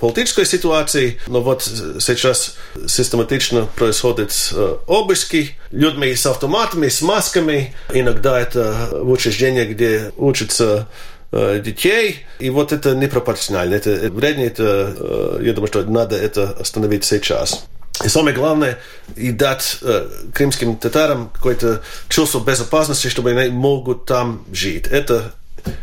политической 0.00 0.46
ситуации, 0.46 1.18
но 1.28 1.40
вот 1.42 1.62
сейчас 1.62 2.56
систематично 2.88 3.68
происходят 3.76 4.52
обыски 4.88 5.56
людьми 5.70 6.12
с 6.14 6.26
автоматами, 6.26 6.88
с 6.88 7.02
масками. 7.02 7.72
Иногда 7.92 8.40
это 8.40 8.88
в 8.92 9.10
учреждения, 9.10 9.64
где 9.64 10.12
учатся 10.16 10.88
детей. 11.32 12.26
И 12.38 12.50
вот 12.50 12.72
это 12.72 12.94
непропорционально, 12.94 13.74
это 13.74 14.10
вредно, 14.10 14.42
это, 14.42 14.94
э, 14.96 15.40
я 15.42 15.52
думаю, 15.52 15.68
что 15.68 15.82
надо 15.84 16.16
это 16.16 16.50
остановить 16.58 17.04
сейчас. 17.04 17.66
И 18.04 18.08
самое 18.08 18.34
главное, 18.34 18.78
и 19.16 19.32
дать 19.32 19.78
э, 19.82 20.08
крымским 20.32 20.76
татарам 20.76 21.30
какое-то 21.34 21.82
чувство 22.08 22.40
безопасности, 22.40 23.08
чтобы 23.08 23.32
они 23.32 23.50
могут 23.50 24.06
там 24.06 24.44
жить. 24.52 24.86
Это 24.86 25.34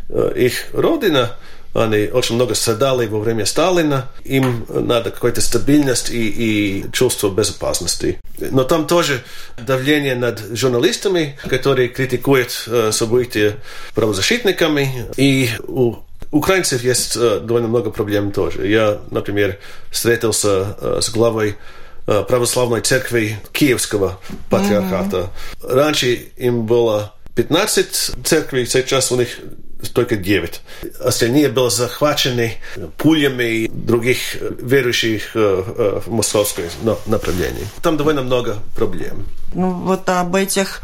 э, 0.10 0.34
их 0.36 0.68
родина, 0.74 1.36
они 1.76 2.08
очень 2.08 2.36
много 2.36 2.56
страдали 2.56 3.06
во 3.06 3.20
время 3.20 3.46
Сталина. 3.46 4.08
Им 4.24 4.66
надо 4.70 5.12
какая-то 5.12 5.42
стабильность 5.42 6.10
и, 6.10 6.30
и 6.30 6.92
чувство 6.92 7.30
безопасности. 7.30 8.20
Но 8.38 8.64
там 8.64 8.88
тоже 8.88 9.24
давление 9.62 10.16
над 10.16 10.40
журналистами, 10.54 11.38
которые 11.48 11.90
критикуют 11.90 12.64
э, 12.68 12.92
события 12.92 13.58
правозащитниками. 13.94 15.06
И 15.18 15.50
у 15.68 15.98
украинцев 16.32 16.84
есть 16.84 17.16
э, 17.18 17.40
довольно 17.44 17.68
много 17.68 17.92
проблем 17.92 18.32
тоже. 18.32 18.68
Я, 18.68 19.00
например, 19.12 19.58
встретился 19.92 20.76
э, 20.80 21.00
с 21.02 21.10
главой 21.10 21.56
э, 22.08 22.24
православной 22.28 22.82
церкви 22.82 23.38
Киевского 23.52 24.20
патриархата. 24.50 25.30
Mm-hmm. 25.62 25.74
Раньше 25.74 26.08
им 26.38 26.66
было 26.66 27.14
15 27.36 28.12
церквей, 28.24 28.66
сейчас 28.66 29.12
у 29.12 29.18
них 29.18 29.40
только 29.90 30.16
9. 30.16 30.62
Остальные 31.00 31.50
были 31.50 31.70
захвачены 31.70 32.54
пулями 32.98 33.70
других 33.72 34.36
верующих 34.62 35.32
э, 35.36 35.64
э, 35.66 36.02
в 36.06 36.12
московское 36.12 36.70
направлении. 37.06 37.68
Там 37.82 37.98
довольно 37.98 38.22
много 38.22 38.58
проблем. 38.76 39.26
Ну, 39.56 39.72
вот 39.72 40.08
об 40.10 40.36
этих 40.36 40.82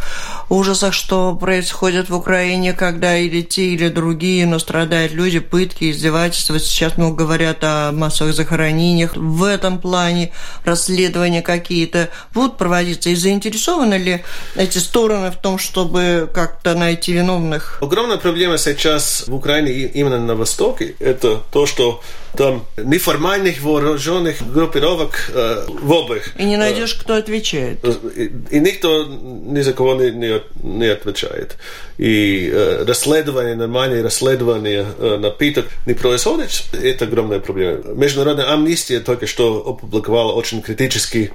ужасах, 0.50 0.94
что 0.94 1.36
происходит 1.36 2.10
в 2.10 2.16
Украине, 2.16 2.74
когда 2.74 3.18
или 3.18 3.42
те, 3.42 3.68
или 3.68 3.90
другие, 3.90 4.46
но 4.46 4.60
страдают 4.60 5.14
люди, 5.14 5.40
пытки, 5.40 5.92
издевательства. 5.92 6.60
Сейчас 6.60 6.98
много 6.98 7.24
говорят 7.26 7.64
о 7.64 7.92
массовых 7.92 8.34
захоронениях. 8.34 9.16
В 9.16 9.44
этом 9.44 9.80
плане 9.80 10.32
расследования 10.66 11.42
какие-то 11.42 12.10
будут 12.34 12.58
проводиться? 12.58 13.10
И 13.10 13.16
заинтересованы 13.16 13.96
ли 13.96 14.24
эти 14.56 14.78
стороны 14.78 15.32
в 15.32 15.36
том, 15.36 15.58
чтобы 15.58 16.30
как-то 16.34 16.74
найти 16.74 17.14
виновных? 17.14 17.78
Огромная 17.82 18.18
проблема 18.18 18.58
сейчас 18.58 19.26
в 19.28 19.36
Украине 19.36 19.72
именно 19.72 20.20
на 20.20 20.36
Востоке– 20.36 20.96
это 21.00 21.42
то, 21.52 21.66
что 21.66 22.02
там 22.36 22.66
неформальных 22.78 23.62
вооруженных 23.62 24.42
группировок 24.54 25.32
э, 25.34 25.66
в 25.68 25.94
обоих. 25.94 26.34
И 26.38 26.46
не 26.46 26.58
найдешь, 26.58 26.94
кто 26.94 27.16
отвечает. 27.16 27.84
И, 28.16 28.60
и 28.61 28.61
никто 28.61 29.05
ни 29.05 29.61
за 29.61 29.73
кого 29.73 29.95
не, 29.95 30.11
не, 30.11 30.43
не 30.63 30.87
отвечает. 30.87 31.57
И 31.99 32.51
э, 32.53 32.85
расследование, 32.87 33.55
нормальные 33.55 34.03
расследования 34.03 34.87
э, 34.99 35.17
напиток 35.19 35.67
не 35.87 35.95
происходит. 35.95 36.65
Это 36.73 37.05
огромная 37.05 37.41
проблема. 37.41 37.83
Международная 37.95 38.53
амнистия 38.53 39.01
только 39.01 39.27
что 39.27 39.67
опубликовала 39.69 40.33
очень 40.33 40.63
критический 40.63 41.31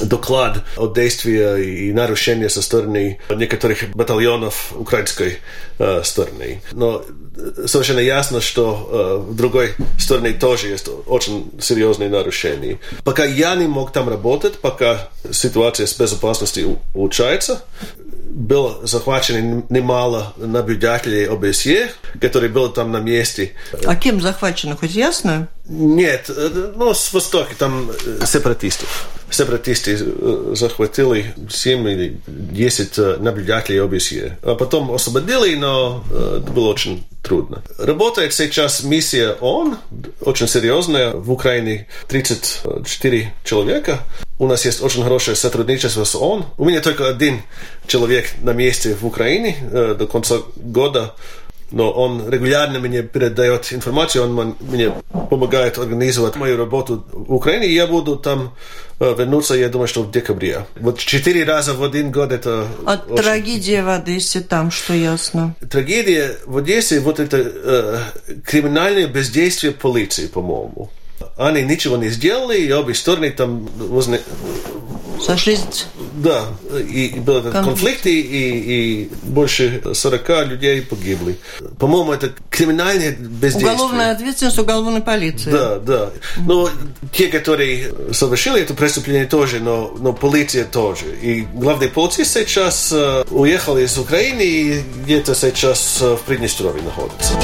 доклад 0.00 0.62
о 0.76 0.86
действии 0.86 1.88
и 1.88 1.92
нарушении 1.92 2.48
со 2.48 2.62
стороны 2.62 3.18
некоторых 3.30 3.90
батальонов 3.94 4.72
украинской 4.76 5.38
э, 5.78 6.02
стороны. 6.02 6.62
Но 6.72 7.04
совершенно 7.66 8.00
ясно, 8.00 8.40
что 8.40 8.88
э, 8.90 9.30
в 9.30 9.36
другой 9.36 9.74
стороне 9.98 10.32
тоже 10.32 10.68
есть 10.68 10.88
очень 11.06 11.50
серьезные 11.60 12.08
нарушения. 12.08 12.78
Пока 13.04 13.24
я 13.24 13.54
не 13.54 13.66
мог 13.66 13.92
там 13.92 14.08
работать, 14.08 14.58
пока 14.58 15.08
ситуация 15.30 15.86
с 15.86 15.94
безопасностью 15.94 16.78
улучшается, 16.94 17.62
было 18.36 18.86
захвачено 18.86 19.64
немало 19.70 20.34
наблюдателей 20.36 21.24
ОБСЕ, 21.26 21.90
которые 22.20 22.50
были 22.50 22.68
там 22.68 22.92
на 22.92 22.98
месте. 22.98 23.52
А 23.86 23.96
кем 23.96 24.20
захвачено, 24.20 24.76
хоть 24.76 24.90
ясно? 24.90 25.48
Нет, 25.66 26.30
ну, 26.76 26.92
с 26.92 27.12
востока, 27.14 27.54
там 27.58 27.90
сепаратистов. 28.24 29.08
Сепаратисты 29.30 30.54
захватили 30.54 31.34
7 31.48 31.88
или 31.88 32.20
10 32.26 33.20
наблюдателей 33.20 33.80
ОБСЕ. 33.80 34.38
А 34.42 34.54
потом 34.54 34.92
освободили, 34.92 35.56
но 35.56 36.04
это 36.10 36.52
было 36.52 36.68
очень 36.68 37.06
трудно. 37.22 37.62
Работает 37.78 38.34
сейчас 38.34 38.82
миссия 38.84 39.30
ООН, 39.40 39.78
очень 40.20 40.46
серьезная, 40.46 41.12
в 41.12 41.32
Украине 41.32 41.88
34 42.08 43.32
человека. 43.44 44.00
У 44.38 44.46
нас 44.46 44.64
есть 44.64 44.82
очень 44.82 45.02
хорошее 45.02 45.36
сотрудничество 45.36 46.04
с 46.04 46.14
ООН. 46.14 46.44
У 46.58 46.64
меня 46.64 46.80
только 46.80 47.08
один 47.08 47.42
человек 47.86 48.26
на 48.42 48.52
месте 48.52 48.94
в 48.94 49.06
Украине 49.06 49.56
до 49.70 50.06
конца 50.06 50.38
года 50.56 51.14
но 51.70 51.90
он 51.90 52.28
регулярно 52.28 52.78
мне 52.78 53.02
передает 53.02 53.72
информацию, 53.72 54.24
он 54.24 54.56
мне 54.60 54.92
помогает 55.30 55.78
организовать 55.78 56.36
мою 56.36 56.56
работу 56.56 57.04
в 57.12 57.34
Украине, 57.34 57.66
и 57.66 57.74
я 57.74 57.86
буду 57.86 58.16
там 58.16 58.54
э, 59.00 59.14
вернуться, 59.18 59.54
я 59.54 59.68
думаю, 59.68 59.88
что 59.88 60.02
в 60.02 60.10
декабре. 60.12 60.66
Вот 60.76 60.98
четыре 60.98 61.44
раза 61.44 61.74
в 61.74 61.82
один 61.82 62.12
год 62.12 62.32
это... 62.32 62.66
А 62.84 63.02
очень... 63.08 63.22
трагедия 63.22 63.82
в 63.82 63.88
Одессе 63.88 64.40
там, 64.40 64.70
что 64.70 64.94
ясно? 64.94 65.54
Трагедия 65.68 66.36
в 66.46 66.56
Одессе, 66.58 67.00
вот 67.00 67.18
это 67.18 67.36
э, 67.38 68.00
криминальное 68.44 69.08
бездействие 69.08 69.72
полиции, 69.72 70.28
по-моему. 70.28 70.90
Они 71.36 71.62
ничего 71.62 71.96
не 71.96 72.08
сделали, 72.08 72.58
и 72.58 72.72
обе 72.72 72.94
стороны 72.94 73.30
там 73.30 73.68
возне... 73.76 74.20
Сошлись? 75.24 75.86
Да, 76.14 76.44
и, 76.88 77.06
и 77.06 77.20
был 77.20 77.38
этот 77.38 77.52
конфликт, 77.52 78.06
и, 78.06 78.20
и, 78.20 79.10
больше 79.22 79.82
40 79.92 80.46
людей 80.46 80.82
погибли. 80.82 81.38
По-моему, 81.78 82.12
это 82.12 82.32
криминальное 82.50 83.12
бездействие. 83.12 83.72
Уголовная 83.72 84.12
ответственность 84.12 84.58
уголовной 84.58 85.02
полиции. 85.02 85.50
Да, 85.50 85.78
да. 85.78 86.10
Но 86.38 86.70
те, 87.12 87.28
которые 87.28 87.92
совершили 88.12 88.60
это 88.60 88.74
преступление 88.74 89.26
тоже, 89.26 89.60
но, 89.60 89.94
но 89.98 90.12
полиция 90.12 90.64
тоже. 90.64 91.06
И 91.22 91.46
главный 91.54 91.88
полицист 91.88 92.32
сейчас 92.34 92.94
уехал 93.30 93.76
из 93.76 93.96
Украины 93.98 94.42
и 94.42 94.82
где-то 95.04 95.34
сейчас 95.34 96.00
в 96.00 96.18
Приднестровье 96.26 96.82
находится. 96.82 97.34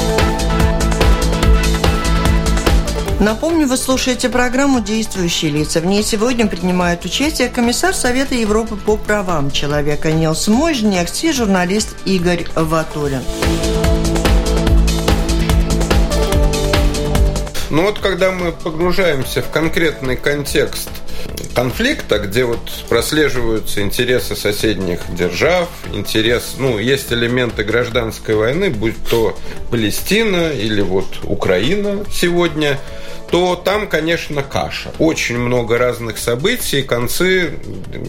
Напомню, 3.23 3.67
вы 3.67 3.77
слушаете 3.77 4.27
программу 4.27 4.81
«Действующие 4.81 5.49
лица». 5.49 5.79
В 5.79 5.85
ней 5.85 6.03
сегодня 6.03 6.45
принимает 6.45 7.05
участие 7.05 7.47
комиссар 7.47 7.93
Совета 7.93 8.35
Европы 8.35 8.75
по 8.75 8.97
правам 8.97 9.49
человека 9.49 10.11
Нилс 10.11 10.49
Можняк 10.49 11.07
и 11.21 11.31
журналист 11.31 11.95
Игорь 12.03 12.45
Ватулин. 12.53 13.21
Ну 17.69 17.83
вот 17.83 17.99
когда 17.99 18.31
мы 18.31 18.51
погружаемся 18.51 19.41
в 19.41 19.49
конкретный 19.51 20.17
контекст 20.17 20.89
конфликта, 21.55 22.19
где 22.19 22.43
вот 22.43 22.59
прослеживаются 22.89 23.81
интересы 23.81 24.35
соседних 24.35 24.99
держав, 25.15 25.69
интерес, 25.93 26.55
ну, 26.57 26.77
есть 26.77 27.13
элементы 27.13 27.63
гражданской 27.63 28.35
войны, 28.35 28.69
будь 28.69 29.01
то 29.09 29.37
Палестина 29.71 30.51
или 30.51 30.81
вот 30.81 31.05
Украина 31.23 32.03
сегодня– 32.11 32.77
то 33.33 33.55
там, 33.55 33.87
конечно, 33.87 34.43
каша. 34.43 34.91
Очень 34.99 35.39
много 35.39 35.79
разных 35.79 36.19
событий, 36.19 36.83
концы 36.83 37.53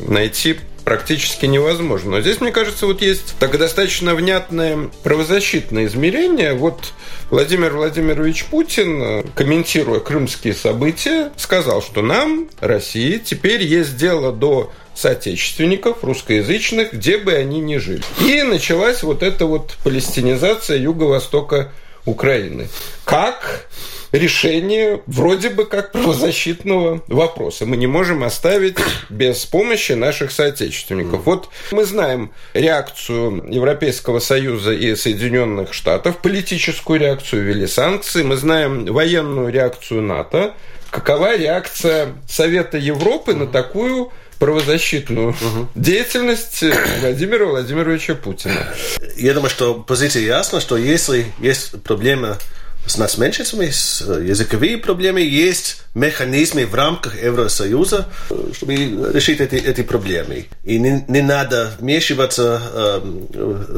найти 0.07 0.59
практически 0.85 1.47
невозможно. 1.47 2.11
Но 2.11 2.21
здесь, 2.21 2.43
мне 2.43 2.53
кажется, 2.53 2.85
вот 2.85 3.01
есть 3.01 3.35
так 3.39 3.57
достаточно 3.57 4.15
внятное 4.15 4.91
правозащитное 5.03 5.87
измерение. 5.87 6.53
Вот 6.53 6.93
Владимир 7.31 7.73
Владимирович 7.73 8.45
Путин, 8.45 9.27
комментируя 9.35 10.01
крымские 10.01 10.53
события, 10.53 11.33
сказал, 11.39 11.81
что 11.81 12.03
нам, 12.03 12.51
России, 12.61 13.17
теперь 13.17 13.63
есть 13.63 13.97
дело 13.97 14.31
до 14.31 14.73
соотечественников 14.95 16.05
русскоязычных, 16.05 16.93
где 16.93 17.17
бы 17.17 17.33
они 17.33 17.61
ни 17.61 17.79
жили. 17.79 18.03
И 18.21 18.43
началась 18.43 19.03
вот 19.03 19.23
эта 19.23 19.47
вот 19.47 19.75
палестинизация 19.85 20.77
юго-востока 20.77 21.73
Украины. 22.05 22.69
Как 23.07 23.69
решение 24.15 25.03
вроде 25.07 25.51
бы 25.51 25.65
как 25.65 25.93
правозащитного 25.93 27.03
вопроса. 27.09 27.67
Мы 27.67 27.77
не 27.77 27.87
можем 27.87 28.23
оставить 28.23 28.79
без 29.11 29.45
помощи 29.45 29.93
наших 29.93 30.31
соотечественников. 30.31 31.27
Вот 31.27 31.49
мы 31.73 31.85
знаем 31.85 32.31
реакцию 32.55 33.45
Европейского 33.49 34.21
Союза 34.21 34.73
и 34.73 34.95
Соединенных 34.95 35.75
Штатов, 35.75 36.19
политическую 36.19 37.01
реакцию, 37.01 37.43
ввели 37.45 37.67
санкции. 37.67 38.23
Мы 38.23 38.37
знаем 38.37 38.87
военную 38.87 39.49
реакцию 39.53 40.03
НАТО. 40.03 40.55
Какова 40.91 41.37
реакция 41.37 42.15
Совета 42.29 42.79
Европы 42.79 43.35
на 43.35 43.49
такую 43.49 44.13
правозащитную 44.39 45.31
угу. 45.31 45.69
деятельность 45.75 46.63
Владимира 47.01 47.47
Владимировича 47.47 48.15
Путина. 48.15 48.69
Я 49.17 49.35
думаю, 49.35 49.51
что 49.51 49.75
позиция 49.75 50.23
ясна, 50.23 50.61
что 50.61 50.77
если 50.77 51.27
есть 51.41 51.83
проблема 51.83 52.39
с 52.87 52.99
нацменьшинствами, 52.99 53.71
с 53.71 54.01
языковые 54.01 54.79
проблемы, 54.79 55.21
есть 55.21 55.83
механизмы 55.95 56.67
в 56.67 56.75
рамках 56.75 57.23
Евросоюза, 57.23 58.09
чтобы 58.53 58.75
решить 59.13 59.41
эти, 59.41 59.55
эти 59.55 59.83
проблемы. 59.83 60.47
И 60.65 60.79
не, 60.79 61.05
не 61.09 61.23
надо 61.23 61.73
вмешиваться 61.79 62.61
э, 62.73 63.01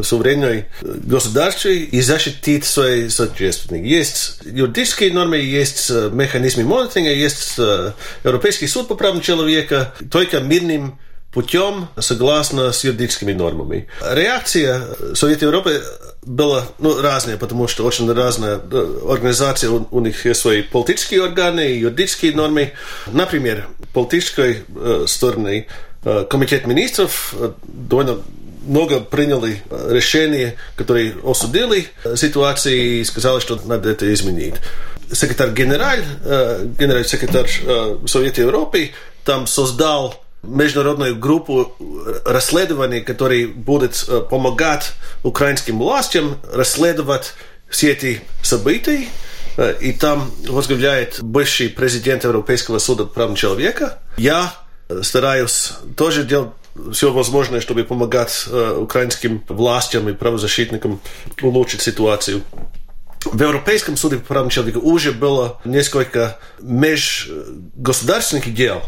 в 0.01 0.03
суверенное 0.03 0.69
государство 0.83 1.69
и 1.69 2.01
защитить 2.01 2.65
свои 2.65 3.09
соотечественники. 3.09 3.87
Есть 3.87 4.39
юридические 4.45 5.13
нормы, 5.13 5.39
есть 5.39 5.91
механизмы 5.91 6.65
мониторинга, 6.65 7.13
есть 7.13 7.59
Европейский 8.25 8.67
суд 8.67 8.89
по 8.89 8.95
правам 8.95 9.21
человека. 9.21 9.95
Только 10.11 10.41
мирным 10.41 10.99
путем 11.33 11.89
согласно 11.99 12.73
с 12.73 12.83
юридическими 12.83 13.35
нормами. 13.35 13.89
Реакция 14.01 14.83
Совета 15.15 15.45
Европы 15.45 15.83
была 16.27 16.67
ну, 16.81 17.01
разная, 17.01 17.37
потому 17.37 17.69
что 17.69 17.87
очень 17.87 18.13
разная 18.13 18.61
организация, 19.09 19.71
у, 19.71 19.87
у 19.91 20.01
них 20.01 20.27
есть 20.27 20.41
свои 20.41 20.63
политические 20.63 21.23
органы 21.23 21.69
и 21.71 21.79
юридические 21.79 22.35
нормы. 22.35 22.73
Например, 23.07 23.69
политической 23.95 24.65
э, 24.69 25.05
стороны 25.07 25.69
э, 26.05 26.27
Комитет 26.29 26.67
министров 26.67 27.33
э, 27.39 27.53
довольно 27.63 28.19
много 28.67 28.99
приняли 28.99 29.63
решения, 29.89 30.57
которые 30.75 31.15
осудили 31.25 31.87
ситуацию 32.17 33.01
и 33.01 33.05
сказали, 33.05 33.39
что 33.39 33.61
надо 33.65 33.91
это 33.91 34.13
изменить. 34.13 34.55
Секретарь-генераль, 35.13 36.05
э, 36.25 36.67
генеральный 36.77 37.09
секретарь 37.09 37.49
э, 37.65 37.99
Совета 38.09 38.41
Европы 38.41 38.91
там 39.25 39.47
создал 39.47 40.26
международную 40.47 41.17
группу 41.17 41.75
расследований, 42.25 43.01
которые 43.01 43.47
будут 43.47 44.09
помогать 44.31 44.93
украинским 45.23 45.79
властям 45.79 46.39
расследовать 46.53 47.35
все 47.69 47.93
эти 47.93 48.21
события. 48.43 49.07
И 49.81 49.93
там 49.93 50.31
возглавляет 50.47 51.23
бывший 51.23 51.71
президент 51.71 52.25
Европейского 52.25 52.79
суда 52.79 53.05
прав 53.05 53.37
человека. 53.39 53.99
Я 54.19 54.53
стараюсь 55.03 55.73
тоже 55.97 56.25
делать 56.25 56.51
все 56.93 57.13
возможное, 57.13 57.61
чтобы 57.61 57.85
помогать 57.85 58.47
э, 58.49 58.77
украинским 58.79 59.43
властям 59.49 60.09
и 60.09 60.13
правозащитникам 60.13 61.01
улучшить 61.43 61.83
ситуацию. 61.83 62.43
В 63.33 63.41
Европейском 63.43 63.97
суде 63.97 64.17
по 64.17 64.27
правам 64.27 64.51
человека 64.51 64.79
уже 64.79 65.13
было 65.13 65.61
несколько 65.65 66.39
межгосударственных 66.61 68.55
дел 68.55 68.83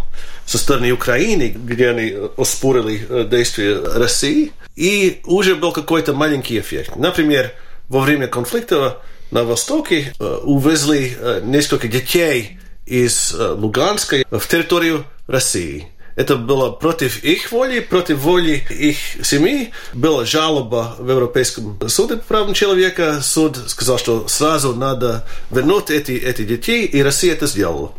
со 0.47 0.59
стороны 0.59 0.93
Украины, 0.93 1.49
где 1.57 1.91
они 1.91 2.15
оспорили 2.37 3.27
действия 3.29 3.79
России, 3.79 4.53
и 4.77 5.21
уже 5.25 5.55
был 5.55 5.73
какой-то 5.73 6.13
маленький 6.13 6.59
эффект. 6.59 6.97
Например, 6.97 7.53
во 7.89 8.01
время 8.01 8.29
конфликта 8.29 9.03
на 9.31 9.45
Востоке 9.45 10.15
увезли 10.19 11.17
несколько 11.43 11.89
детей 11.89 12.59
из 12.87 13.35
Луганска 13.35 14.25
в 14.31 14.47
территорию 14.47 15.05
России. 15.27 15.89
Это 16.19 16.35
было 16.35 16.73
против 16.73 17.23
их 17.23 17.53
воли, 17.53 17.79
против 17.79 18.19
воли 18.19 18.65
их 18.71 18.97
семьи. 19.25 19.71
Была 19.95 20.25
жалоба 20.25 20.97
в 20.99 21.09
Европейском 21.09 21.79
суде 21.89 22.17
по 22.17 22.25
правам 22.25 22.55
человека. 22.55 23.21
Суд 23.23 23.57
сказал, 23.69 23.99
что 23.99 24.27
сразу 24.27 24.75
надо 24.75 25.25
вернуть 25.53 25.91
эти, 25.91 26.11
эти 26.11 26.43
детей, 26.43 26.87
и 26.87 27.05
Россия 27.05 27.35
это 27.35 27.47
сделала. 27.47 27.93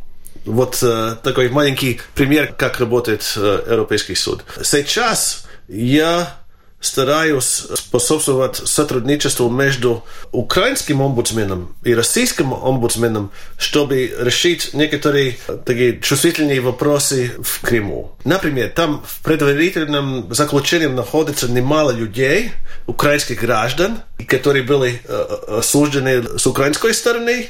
Вот 0.44 0.80
э, 0.84 1.16
такой 1.24 1.48
маленький 1.48 2.02
пример, 2.14 2.54
как 2.58 2.82
работает 2.82 3.24
э, 3.38 3.64
Европейский 3.70 4.16
суд. 4.16 4.44
Сейчас 4.64 5.46
я 5.70 6.36
стараюсь 6.80 7.66
способствовать 7.76 8.56
сотрудничеству 8.56 9.50
между 9.50 10.04
украинским 10.32 11.02
омбудсменом 11.02 11.76
и 11.84 11.94
российским 11.94 12.54
омбудсменом, 12.54 13.32
чтобы 13.58 14.16
решить 14.20 14.74
некоторые 14.74 15.38
такие 15.66 16.00
чувствительные 16.00 16.62
вопросы 16.62 17.34
в 17.42 17.62
Крыму. 17.62 18.16
Например, 18.24 18.70
там 18.70 19.04
в 19.06 19.24
предварительном 19.24 20.34
заключении 20.34 20.88
находится 20.88 21.50
немало 21.50 21.92
людей, 21.92 22.52
украинских 22.88 23.42
граждан, 23.42 24.00
которые 24.28 24.64
были 24.64 25.02
осуждены 25.48 26.40
с 26.40 26.48
украинской 26.48 26.94
стороны, 26.94 27.50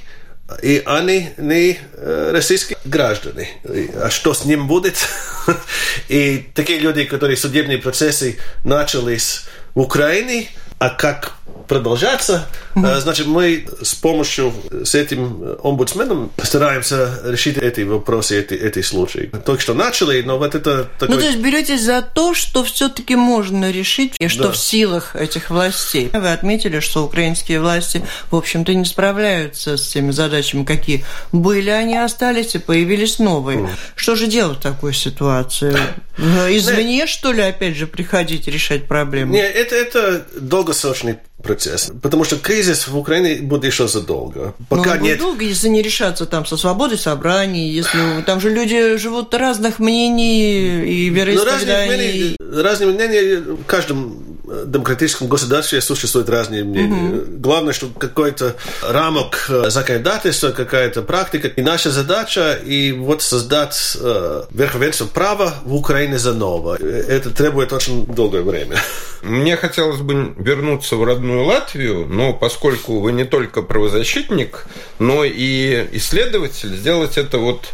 и 0.62 0.82
они 0.86 1.30
не 1.38 1.80
российские 1.98 2.78
граждане. 2.86 3.50
А 3.96 4.10
что 4.10 4.34
с 4.34 4.46
ним 4.46 4.68
будет? 4.68 4.96
И 6.08 6.50
такие 6.54 6.80
люди, 6.80 7.06
которые 7.06 7.38
судебные 7.38 7.78
процессы 7.78 8.38
начались 8.64 9.46
в 9.76 9.82
Украине, 9.82 10.50
а 10.80 10.90
как 10.90 11.34
продолжаться. 11.70 12.48
Mm-hmm. 12.76 13.00
Значит, 13.00 13.28
мы 13.28 13.66
с 13.82 13.96
помощью 13.96 14.54
с 14.84 14.96
этим 14.96 15.58
омбудсменом 15.64 16.32
стараемся 16.44 17.22
решить 17.24 17.58
эти 17.58 17.82
вопросы, 17.82 18.40
эти, 18.40 18.56
эти 18.56 18.82
случаи. 18.82 19.32
Только 19.46 19.62
что 19.62 19.74
начали, 19.74 20.22
но 20.22 20.38
вот 20.38 20.56
это 20.56 20.90
такой... 21.00 21.16
Ну, 21.16 21.22
то 21.22 21.28
есть 21.28 21.40
беретесь 21.40 21.84
за 21.84 22.02
то, 22.02 22.34
что 22.34 22.64
все-таки 22.64 23.16
можно 23.16 23.72
решить, 23.72 24.16
и 24.20 24.28
что 24.28 24.46
да. 24.46 24.52
в 24.52 24.58
силах 24.58 25.16
этих 25.16 25.52
властей. 25.52 26.10
Вы 26.12 26.32
отметили, 26.34 26.80
что 26.80 27.06
украинские 27.06 27.62
власти, 27.62 28.04
в 28.32 28.36
общем-то, 28.36 28.74
не 28.74 28.86
справляются 28.86 29.78
с 29.78 29.88
теми 29.88 30.12
задачами, 30.12 30.66
какие 30.66 31.06
были, 31.32 31.70
они 31.70 31.98
остались, 31.98 32.56
и 32.56 32.60
появились 32.60 33.20
новые. 33.20 33.60
Mm. 33.60 33.70
Что 33.96 34.16
же 34.16 34.26
делать 34.26 34.58
в 34.58 34.62
такой 34.62 34.94
ситуации? 34.94 35.78
Извне, 36.20 37.08
что 37.08 37.32
ли, 37.32 37.42
опять 37.42 37.76
же, 37.76 37.88
приходить 37.88 38.48
решать 38.48 38.88
проблемы? 38.88 39.34
Нет, 39.34 39.56
это, 39.56 39.76
это 39.76 40.26
долгосрочный 40.40 41.18
процесс. 41.42 41.92
Потому 42.02 42.24
что 42.24 42.38
кризис 42.38 42.88
в 42.88 42.98
Украине 42.98 43.42
будет 43.42 43.64
еще 43.64 43.88
задолго. 43.88 44.54
Пока 44.68 44.96
ну, 44.96 45.06
нет... 45.06 45.20
долго, 45.20 45.46
если 45.46 45.70
не 45.70 45.82
решаться 45.82 46.26
там 46.26 46.46
со 46.46 46.58
свободой 46.58 46.98
собраний, 46.98 47.70
если 47.70 48.22
там 48.26 48.42
же 48.42 48.50
люди 48.50 48.98
живут 48.98 49.34
разных 49.34 49.80
мнений 49.80 50.84
и 50.84 51.10
вероисповеданий. 51.10 52.36
Ну, 52.40 52.46
разные 52.56 52.58
мнения, 52.58 52.64
разные 52.64 52.90
мнения 52.90 53.38
в 53.38 53.66
каждом 53.66 54.29
демократическом 54.66 55.28
государстве 55.28 55.82
существуют 55.82 56.30
разные 56.30 56.64
мнения. 56.64 57.18
Угу. 57.18 57.26
Главное, 57.38 57.74
что 57.74 57.88
какой-то 57.88 58.56
рамок 58.82 59.46
э, 59.50 59.70
законодательства, 59.70 60.52
какая-то 60.52 61.02
практика. 61.02 61.48
И 61.48 61.62
наша 61.62 61.92
задача 61.92 62.54
и 62.54 62.92
вот 62.92 63.22
создать 63.22 63.98
э, 64.00 64.44
верховенство 64.52 65.06
права 65.06 65.56
в 65.64 65.76
Украине 65.76 66.18
заново. 66.18 66.78
Это 66.78 67.30
требует 67.32 67.74
очень 67.74 68.06
долгое 68.06 68.42
время. 68.42 68.78
Мне 69.22 69.58
хотелось 69.58 70.00
бы 70.00 70.34
вернуться 70.38 70.96
в 70.96 71.04
родную 71.04 71.46
Латвию, 71.46 72.06
но 72.08 72.34
поскольку 72.34 73.00
вы 73.00 73.12
не 73.12 73.26
только 73.26 73.62
правозащитник, 73.62 74.66
но 74.98 75.24
и 75.24 75.88
исследователь, 75.94 76.76
сделать 76.76 77.18
это 77.18 77.38
вот 77.38 77.70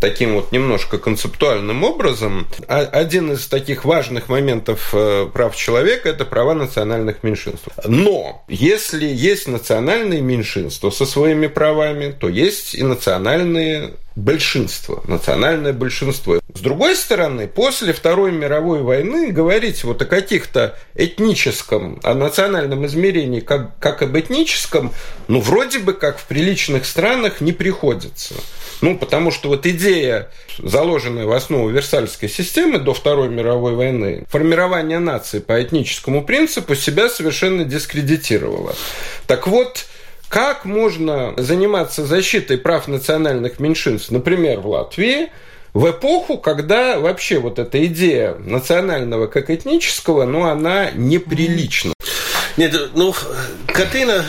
таким 0.00 0.34
вот 0.34 0.52
немножко 0.52 0.98
концептуальным 0.98 1.84
образом. 1.84 2.46
А 2.68 2.80
один 2.80 3.32
из 3.32 3.46
таких 3.46 3.84
важных 3.84 4.28
моментов 4.28 4.90
э, 4.92 5.28
прав 5.32 5.56
человека– 5.56 6.08
это 6.10 6.24
права 6.24 6.54
национальных 6.54 7.22
меньшинств. 7.22 7.68
Но 7.84 8.44
если 8.48 9.06
есть 9.06 9.48
национальные 9.48 10.20
меньшинства 10.20 10.90
со 10.90 11.06
своими 11.06 11.46
правами, 11.46 12.12
то 12.18 12.28
есть 12.28 12.74
и 12.74 12.82
национальные 12.82 13.94
большинство, 14.18 15.02
национальное 15.06 15.72
большинство. 15.72 16.40
С 16.52 16.60
другой 16.60 16.96
стороны, 16.96 17.46
после 17.46 17.92
Второй 17.92 18.32
мировой 18.32 18.82
войны 18.82 19.30
говорить 19.30 19.84
вот 19.84 20.02
о 20.02 20.06
каких-то 20.06 20.76
этническом, 20.94 22.00
о 22.02 22.14
национальном 22.14 22.84
измерении, 22.86 23.40
как, 23.40 23.78
как 23.78 24.02
об 24.02 24.18
этническом, 24.18 24.92
ну, 25.28 25.40
вроде 25.40 25.78
бы 25.78 25.92
как 25.92 26.18
в 26.18 26.24
приличных 26.26 26.84
странах 26.84 27.40
не 27.40 27.52
приходится. 27.52 28.34
Ну, 28.80 28.98
потому 28.98 29.30
что 29.30 29.48
вот 29.48 29.66
идея, 29.66 30.30
заложенная 30.58 31.26
в 31.26 31.32
основу 31.32 31.68
Версальской 31.68 32.28
системы 32.28 32.78
до 32.78 32.94
Второй 32.94 33.28
мировой 33.28 33.74
войны, 33.74 34.24
формирование 34.28 34.98
нации 34.98 35.38
по 35.38 35.62
этническому 35.62 36.24
принципу 36.24 36.74
себя 36.74 37.08
совершенно 37.08 37.64
дискредитировала. 37.64 38.74
Так 39.26 39.46
вот, 39.46 39.86
как 40.28 40.64
можно 40.64 41.34
заниматься 41.36 42.04
защитой 42.04 42.58
прав 42.58 42.88
национальных 42.88 43.60
меньшинств, 43.60 44.10
например, 44.10 44.60
в 44.60 44.68
Латвии, 44.68 45.30
в 45.74 45.90
эпоху, 45.90 46.38
когда 46.38 46.98
вообще 46.98 47.38
вот 47.38 47.58
эта 47.58 47.84
идея 47.86 48.34
национального 48.34 49.26
как 49.26 49.50
этнического, 49.50 50.24
ну, 50.24 50.44
она 50.44 50.90
неприлична. 50.90 51.92
Нет, 52.56 52.74
ну, 52.94 53.14
картина 53.66 54.24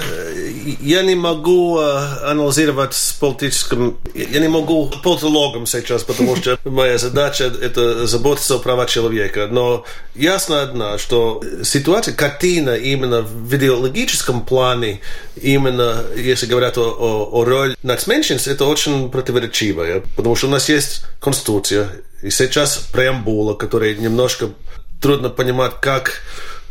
я 0.82 1.02
не 1.04 1.16
могу 1.16 1.78
анализировать 1.80 2.94
с 2.94 3.14
политическим... 3.14 3.98
Я 4.14 4.40
не 4.40 4.48
могу 4.48 4.92
политологом 5.04 5.66
сейчас, 5.66 6.04
потому 6.04 6.36
что 6.36 6.58
моя 6.66 6.98
задача– 6.98 7.46
это 7.62 8.06
заботиться 8.08 8.56
о 8.56 8.60
правах 8.60 8.90
человека. 8.90 9.48
Но 9.50 9.86
ясно 10.16 10.62
одно, 10.62 10.98
что 10.98 11.42
ситуация, 11.64 12.14
картина 12.14 12.76
именно 12.76 13.22
в 13.22 13.56
идеологическом 13.56 14.46
плане, 14.46 15.00
именно 15.42 16.04
если 16.16 16.46
говорят 16.46 16.78
о, 16.78 16.84
о, 16.84 17.30
о 17.32 17.46
роли 17.46 17.76
нацменьшинств, 17.84 18.48
это 18.48 18.66
очень 18.66 19.10
противоречивая. 19.10 20.04
Потому 20.16 20.36
что 20.36 20.48
у 20.48 20.52
нас 20.52 20.70
есть 20.70 21.04
Конституция, 21.20 21.90
и 22.22 22.30
сейчас 22.30 22.78
преамбула, 22.92 23.54
которая 23.54 23.96
немножко 23.96 24.50
трудно 25.02 25.30
понимать, 25.30 25.74
как 25.82 26.22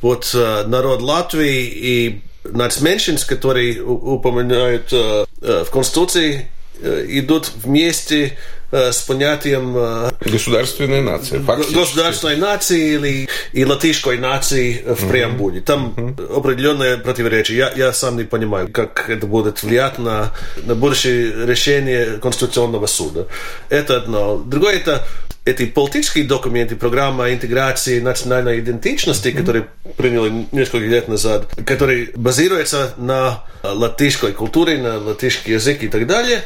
вот 0.02 0.30
народ 0.34 1.02
Латвии 1.02 1.64
и 1.64 2.22
нацменьшинств, 2.52 3.28
которые 3.28 3.82
упоминают 3.82 4.92
э, 4.92 5.24
э, 5.42 5.64
в 5.66 5.70
Конституции, 5.70 6.48
идут 6.80 7.50
вместе 7.64 8.38
с 8.70 9.00
понятием 9.02 9.74
государственной 10.20 11.00
нации. 11.00 11.38
Фактически. 11.38 11.74
Государственной 11.74 12.36
нации 12.36 12.94
или 12.94 13.28
и 13.52 13.64
латышской 13.64 14.18
нации 14.18 14.84
в 14.86 15.08
преамбуле. 15.08 15.60
Там 15.60 16.16
определенное 16.34 16.98
противоречие. 16.98 17.58
Я, 17.58 17.72
я 17.74 17.92
сам 17.92 18.16
не 18.16 18.24
понимаю, 18.24 18.68
как 18.68 19.08
это 19.08 19.26
будет 19.26 19.62
влиять 19.62 19.98
на, 19.98 20.32
на 20.64 20.74
будущее 20.74 21.46
решение 21.46 22.18
Конституционного 22.20 22.86
суда. 22.86 23.24
Это 23.70 23.96
одно. 23.96 24.38
Другое 24.38 24.76
это 24.76 25.06
эти 25.44 25.66
политические 25.66 26.24
документы, 26.24 26.76
программа 26.76 27.32
интеграции 27.32 28.00
национальной 28.00 28.60
идентичности, 28.60 29.28
mm-hmm. 29.28 29.38
которые 29.38 29.68
приняли 29.96 30.46
несколько 30.52 30.86
лет 30.86 31.08
назад, 31.08 31.46
которые 31.64 32.10
базируются 32.14 32.94
на 32.98 33.44
латышской 33.62 34.32
культуре, 34.32 34.78
на 34.78 34.98
латышский 34.98 35.54
язык 35.54 35.82
и 35.82 35.88
так 35.88 36.06
далее. 36.06 36.42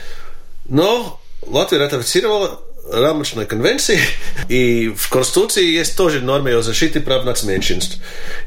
Но 0.69 1.21
Латвия 1.47 1.79
ратифицировала 1.79 2.61
рамочной 2.91 3.47
конвенции, 3.47 4.01
и 4.49 4.93
в 4.97 5.09
Конституции 5.09 5.65
есть 5.65 5.97
тоже 5.97 6.21
нормы 6.21 6.53
о 6.55 6.63
защите 6.63 7.01
прав 7.01 7.25
нацменьшинств. 7.25 7.99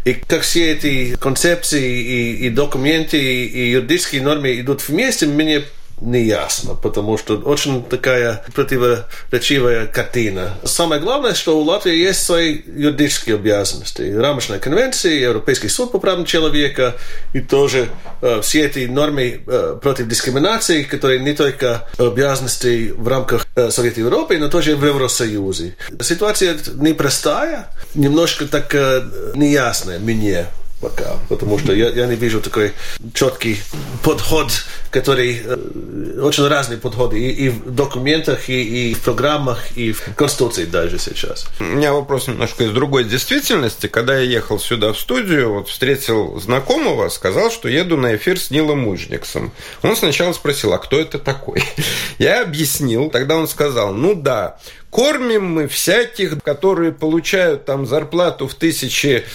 И 0.03 0.13
как 0.13 0.41
все 0.41 0.73
эти 0.73 1.15
концепции 1.15 2.01
и, 2.01 2.47
и 2.47 2.49
документы 2.49 3.17
и 3.17 3.71
юридические 3.71 4.21
нормы 4.21 4.59
идут 4.59 4.87
вместе, 4.87 5.25
мне 5.25 5.63
неясно, 6.01 6.75
потому 6.75 7.17
что 7.17 7.37
очень 7.37 7.83
такая 7.83 8.43
противоречивая 8.53 9.87
картина. 9.87 10.57
Самое 10.63 11.01
главное, 11.01 11.33
что 11.33 11.59
у 11.59 11.63
Латвии 11.63 11.95
есть 11.95 12.23
свои 12.23 12.61
юридические 12.65 13.35
обязанности. 13.35 14.01
Рамочная 14.01 14.59
конвенция, 14.59 15.13
Европейский 15.13 15.69
суд 15.69 15.91
по 15.91 15.99
правам 15.99 16.25
человека 16.25 16.95
и 17.33 17.39
тоже 17.39 17.89
э, 18.21 18.41
все 18.41 18.65
эти 18.65 18.85
нормы 18.85 19.41
э, 19.45 19.79
против 19.81 20.07
дискриминации, 20.07 20.83
которые 20.83 21.19
не 21.19 21.33
только 21.33 21.87
обязанности 21.97 22.93
в 22.95 23.07
рамках 23.07 23.47
э, 23.55 23.69
Совета 23.71 24.01
Европы, 24.01 24.37
но 24.37 24.49
тоже 24.49 24.75
в 24.75 24.85
Евросоюзе. 24.85 25.75
Ситуация 26.01 26.57
непростая, 26.75 27.69
немножко 27.93 28.47
так 28.47 28.73
э, 28.75 29.31
неясная 29.35 29.99
мне 29.99 30.47
пока, 30.81 31.17
потому 31.29 31.57
что 31.57 31.73
я, 31.73 31.89
я 31.89 32.05
не 32.05 32.15
вижу 32.15 32.41
такой 32.41 32.73
четкий 33.13 33.59
подход, 34.03 34.51
который 34.91 35.41
э, 35.43 36.19
очень 36.21 36.47
разные 36.47 36.77
подходы 36.77 37.19
и, 37.19 37.45
и 37.45 37.49
в 37.49 37.71
документах, 37.71 38.49
и, 38.49 38.91
и 38.91 38.93
в 38.93 39.01
программах, 39.01 39.75
и 39.75 39.91
в 39.91 40.15
Конституции 40.15 40.65
даже 40.65 40.99
сейчас. 40.99 41.47
У 41.59 41.63
меня 41.63 41.93
вопрос 41.93 42.27
немножко 42.27 42.65
из 42.65 42.71
другой 42.71 43.05
действительности. 43.05 43.87
Когда 43.87 44.17
я 44.17 44.21
ехал 44.21 44.59
сюда 44.59 44.93
в 44.93 44.99
студию, 44.99 45.53
вот 45.53 45.69
встретил 45.69 46.39
знакомого, 46.39 47.09
сказал, 47.09 47.51
что 47.51 47.67
еду 47.67 47.97
на 47.97 48.15
эфир 48.15 48.39
с 48.39 48.51
Нилом 48.51 48.79
Мужниксом. 48.79 49.51
Он 49.81 49.95
сначала 49.95 50.33
спросил, 50.33 50.73
а 50.73 50.77
кто 50.77 50.99
это 50.99 51.19
такой? 51.19 51.63
Я 52.19 52.41
объяснил, 52.41 53.09
тогда 53.09 53.37
он 53.37 53.47
сказал, 53.47 53.93
ну 53.93 54.13
да, 54.13 54.57
кормим 54.95 55.43
мы 55.43 55.67
всяких, 55.67 56.41
которые 56.41 56.93
получают 56.93 57.65
там 57.65 57.85
зарплату 57.85 58.47
в 58.47 58.53
тысячи 58.55 59.25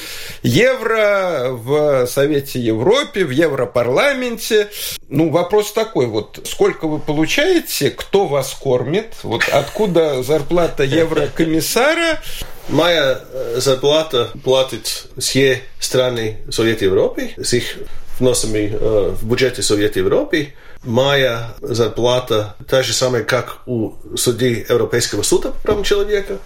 евро 0.42 1.48
в 1.50 2.06
Совете 2.06 2.58
Европе, 2.58 3.26
в 3.26 3.30
Европарламенте. 3.30 4.70
Ну, 5.10 5.28
вопрос 5.28 5.72
такой 5.72 6.06
вот, 6.06 6.40
сколько 6.46 6.88
вы 6.88 6.98
получаете, 6.98 7.90
кто 7.90 8.26
вас 8.26 8.54
кормит, 8.54 9.16
вот 9.22 9.42
откуда 9.52 10.22
зарплата 10.22 10.82
еврокомиссара, 10.82 12.20
Моя 12.68 13.20
э, 13.32 13.56
зарплата 13.58 14.30
платит 14.44 15.08
все 15.18 15.60
страны 15.80 16.38
Совета 16.50 16.84
Европы 16.84 17.30
с 17.36 17.52
их 17.52 17.78
вносами 18.19 18.71
э, 18.71 19.15
в 19.19 19.25
бюджете 19.25 19.61
Совета 19.61 19.99
Европы 19.99 20.53
моя 20.83 21.55
зарплата 21.61 22.55
та 22.67 22.83
же 22.83 22.93
самая, 22.93 23.23
как 23.23 23.59
у 23.65 23.93
судей 24.15 24.65
Европейского 24.67 25.23
суда 25.23 25.51
по 25.51 25.59
правам 25.59 25.83
человека. 25.83 26.37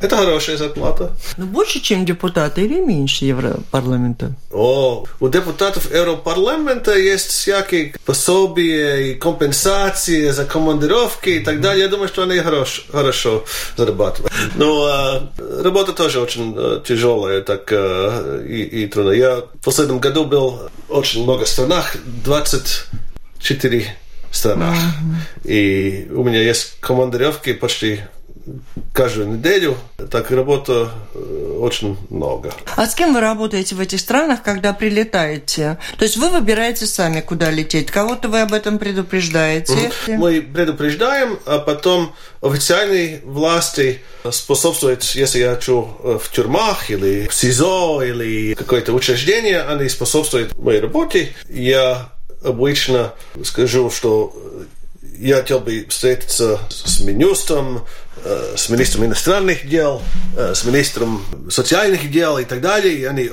Это 0.00 0.16
хорошая 0.16 0.56
зарплата. 0.56 1.12
Ну, 1.36 1.46
больше, 1.46 1.80
чем 1.80 2.06
депутаты 2.06 2.62
или 2.62 2.80
меньше 2.80 3.26
Европарламента? 3.26 4.32
О, 4.50 5.04
у 5.20 5.28
депутатов 5.28 5.90
Европарламента 5.92 6.96
есть 6.96 7.30
всякие 7.30 7.94
пособия 8.06 9.10
и 9.10 9.14
компенсации 9.14 10.30
за 10.30 10.46
командировки 10.46 11.28
и 11.28 11.40
так 11.40 11.60
далее. 11.60 11.84
Я 11.84 11.88
думаю, 11.88 12.08
что 12.08 12.22
они 12.22 12.38
хорош, 12.38 12.86
хорошо 12.90 13.44
зарабатывают. 13.76 14.32
Но 14.54 14.88
э, 15.38 15.62
работа 15.62 15.92
тоже 15.92 16.20
очень 16.20 16.54
э, 16.56 16.80
тяжелая 16.82 17.42
так, 17.42 17.70
э, 17.70 18.46
и, 18.48 18.62
и 18.62 18.86
трудная. 18.86 19.16
Я 19.16 19.36
в 19.36 19.64
последнем 19.64 19.98
году 19.98 20.24
был 20.24 20.70
в 20.88 20.92
очень 20.92 21.24
много 21.24 21.44
странах, 21.44 21.96
20 22.24 22.86
четыре 23.38 23.96
странах. 24.30 24.74
Mm-hmm. 24.74 25.50
И 25.50 26.08
у 26.10 26.24
меня 26.24 26.40
есть 26.40 26.76
командировки 26.80 27.52
почти 27.52 28.00
каждую 28.92 29.28
неделю, 29.28 29.76
так 30.10 30.30
работа 30.30 30.90
э, 31.14 31.56
очень 31.60 31.96
много. 32.08 32.52
А 32.76 32.86
с 32.86 32.94
кем 32.94 33.14
вы 33.14 33.20
работаете 33.20 33.74
в 33.74 33.80
этих 33.80 34.00
странах, 34.00 34.42
когда 34.42 34.72
прилетаете? 34.72 35.78
То 35.98 36.04
есть 36.04 36.16
вы 36.16 36.30
выбираете 36.30 36.86
сами, 36.86 37.20
куда 37.20 37.50
лететь? 37.50 37.90
Кого-то 37.90 38.28
вы 38.28 38.40
об 38.40 38.52
этом 38.52 38.78
предупреждаете? 38.78 39.90
Мы 40.08 40.42
предупреждаем, 40.42 41.38
а 41.46 41.58
потом 41.58 42.14
официальные 42.42 43.20
власти 43.24 44.00
способствуют, 44.30 45.02
если 45.02 45.40
я 45.40 45.54
хочу 45.54 45.88
э, 46.02 46.18
в 46.22 46.30
тюрьмах 46.30 46.90
или 46.90 47.28
в 47.28 47.34
СИЗО 47.34 48.02
или 48.02 48.54
какое-то 48.54 48.92
учреждение, 48.92 49.62
они 49.62 49.88
способствуют 49.88 50.56
моей 50.58 50.80
работе. 50.80 51.34
Я 51.48 52.10
обычно 52.42 53.12
скажу, 53.44 53.90
что 53.90 54.34
я 55.20 55.36
хотел 55.36 55.60
бы 55.60 55.86
встретиться 55.88 56.58
с 56.68 57.00
Минюстом, 57.00 57.86
э, 58.24 58.54
с 58.56 58.68
министром 58.68 59.04
иностранных 59.04 59.68
дел, 59.68 60.02
с 60.36 60.64
министром 60.64 61.24
социальных 61.50 62.10
дел 62.10 62.38
и 62.38 62.44
так 62.44 62.60
далее. 62.60 62.94
И 62.94 63.04
они 63.04 63.30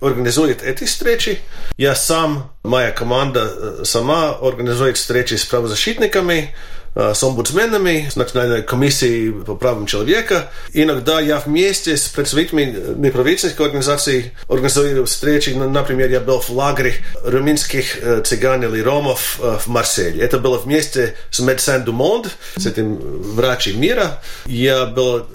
организуют 0.00 0.62
эти 0.62 0.84
встречи. 0.84 1.40
Я 1.76 1.94
сам, 1.94 2.52
моя 2.62 2.90
команда 2.90 3.84
сама 3.84 4.30
организует 4.30 4.96
встречи 4.96 5.34
с 5.34 5.44
правозащитниками, 5.44 6.54
с 6.94 7.22
омбудсменами, 7.22 8.08
с 8.10 8.16
Национальной 8.16 8.62
комиссией 8.62 9.32
по 9.32 9.56
правам 9.56 9.86
человека. 9.86 10.50
Иногда 10.72 11.20
я 11.20 11.38
вместе 11.38 11.96
с 11.96 12.08
представителями 12.08 12.76
неправительственных 12.96 13.60
организаций 13.60 14.32
организую 14.48 15.04
встречи. 15.06 15.50
Например, 15.50 16.10
я 16.10 16.20
был 16.20 16.40
в 16.40 16.50
лагере 16.50 16.94
румынских 17.24 17.98
э, 18.02 18.22
цыган 18.22 18.62
или 18.64 18.80
ромов 18.80 19.38
э, 19.42 19.58
в 19.60 19.66
Марселе. 19.66 20.22
Это 20.22 20.38
было 20.38 20.58
вместе 20.58 21.14
с 21.30 21.40
Медсен 21.40 21.84
Думонд, 21.84 22.30
с 22.56 22.66
этим 22.66 22.96
врачем 23.34 23.80
мира. 23.80 24.22
Я 24.46 24.86
был 24.86 25.26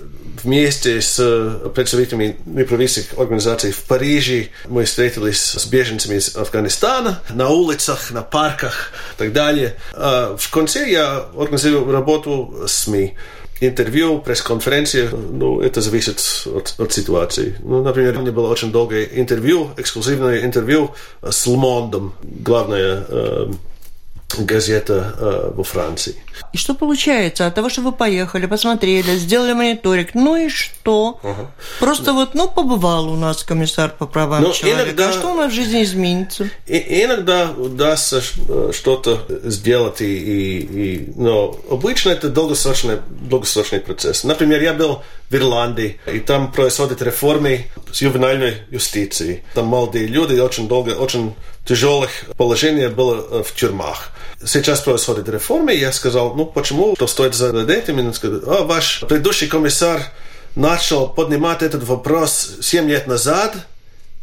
вместе 0.44 1.02
с 1.02 1.20
представителями 1.74 2.38
неправительственных 2.46 3.20
организаций 3.20 3.72
в 3.72 3.82
Париже 3.82 4.48
мы 4.68 4.86
встретились 4.86 5.40
с 5.40 5.66
беженцами 5.66 6.18
из 6.18 6.36
Афганистана 6.36 7.22
на 7.30 7.50
улицах, 7.50 8.12
на 8.12 8.22
парках 8.22 8.92
и 9.16 9.18
так 9.18 9.34
далее. 9.34 9.76
А 9.94 10.36
в 10.38 10.50
конце 10.52 10.90
я 10.90 11.26
организую 11.36 11.92
работу 11.92 12.64
СМИ 12.68 13.16
интервью, 13.62 14.20
пресс-конференции, 14.20 15.10
ну, 15.12 15.62
это 15.62 15.82
зависит 15.82 16.20
от, 16.46 16.76
от 16.78 16.94
ситуации. 16.94 17.56
Ну, 17.62 17.84
например, 17.84 18.18
у 18.18 18.22
меня 18.22 18.32
было 18.32 18.48
очень 18.50 18.72
долгое 18.72 19.04
интервью, 19.04 19.72
эксклюзивное 19.78 20.46
интервью 20.46 20.92
с 21.22 21.46
Лмондом, 21.46 22.14
главное 22.24 23.06
э, 23.08 23.52
газета 24.38 25.16
э, 25.18 25.52
во 25.56 25.64
Франции. 25.64 26.16
И 26.54 26.58
что 26.58 26.74
получается 26.74 27.48
от 27.48 27.56
того, 27.56 27.70
что 27.70 27.82
вы 27.82 27.92
поехали, 27.92 28.46
посмотрели, 28.46 29.16
сделали 29.18 29.54
мониторинг, 29.54 30.14
ну 30.14 30.36
и 30.36 30.50
что? 30.50 31.20
Ага. 31.24 31.52
Просто 31.80 32.06
да. 32.06 32.14
вот, 32.14 32.36
ну, 32.36 32.48
побывал 32.48 33.10
у 33.10 33.16
нас 33.16 33.44
комиссар 33.44 33.90
по 33.90 34.06
правам 34.06 34.44
Но 34.44 34.52
человека, 34.52 34.84
иногда, 34.84 35.10
а 35.10 35.14
что 35.14 35.34
у 35.34 35.36
нас 35.36 35.52
в 35.52 35.56
жизни 35.56 35.84
изменится? 35.84 36.50
И, 36.68 37.04
иногда 37.04 37.52
удастся 37.52 38.22
э, 38.48 38.72
что-то 38.74 39.26
сделать, 39.44 40.02
и, 40.02 40.18
и, 40.18 40.60
и, 40.60 41.14
но 41.16 41.56
обычно 41.70 42.10
это 42.10 42.30
долгосрочный, 42.30 43.00
долгосрочный 43.10 43.80
процесс. 43.80 44.24
Например, 44.24 44.62
я 44.62 44.74
был 44.74 45.04
Ирландии, 45.32 46.00
и 46.12 46.20
там 46.20 46.52
происходят 46.52 47.02
реформы 47.02 47.68
с 47.92 48.02
ювенальной 48.02 48.64
юстицией. 48.72 49.44
Там 49.54 49.68
молодые 49.68 50.08
люди 50.08 50.40
очень 50.40 50.68
долго, 50.68 50.92
очень 50.92 51.36
тяжелых 51.66 52.10
положений 52.38 52.88
было 52.88 53.44
в 53.44 53.54
тюрьмах 53.54 54.12
сейчас 54.46 54.82
происходит 54.82 55.30
реформа, 55.30 55.74
и 55.74 55.80
я 55.80 55.92
сказал, 55.92 56.36
ну 56.36 56.46
почему, 56.46 56.96
что 56.96 57.08
стоит 57.08 57.36
за 57.36 57.50
этим, 57.72 58.00
и 58.00 58.04
он 58.04 58.14
сказал, 58.14 58.42
а, 58.48 58.64
ваш 58.64 59.02
предыдущий 59.08 59.48
комиссар 59.48 60.02
начал 60.56 61.08
поднимать 61.08 61.62
этот 61.62 61.84
вопрос 61.84 62.58
7 62.62 62.88
лет 62.90 63.08
назад, 63.08 63.56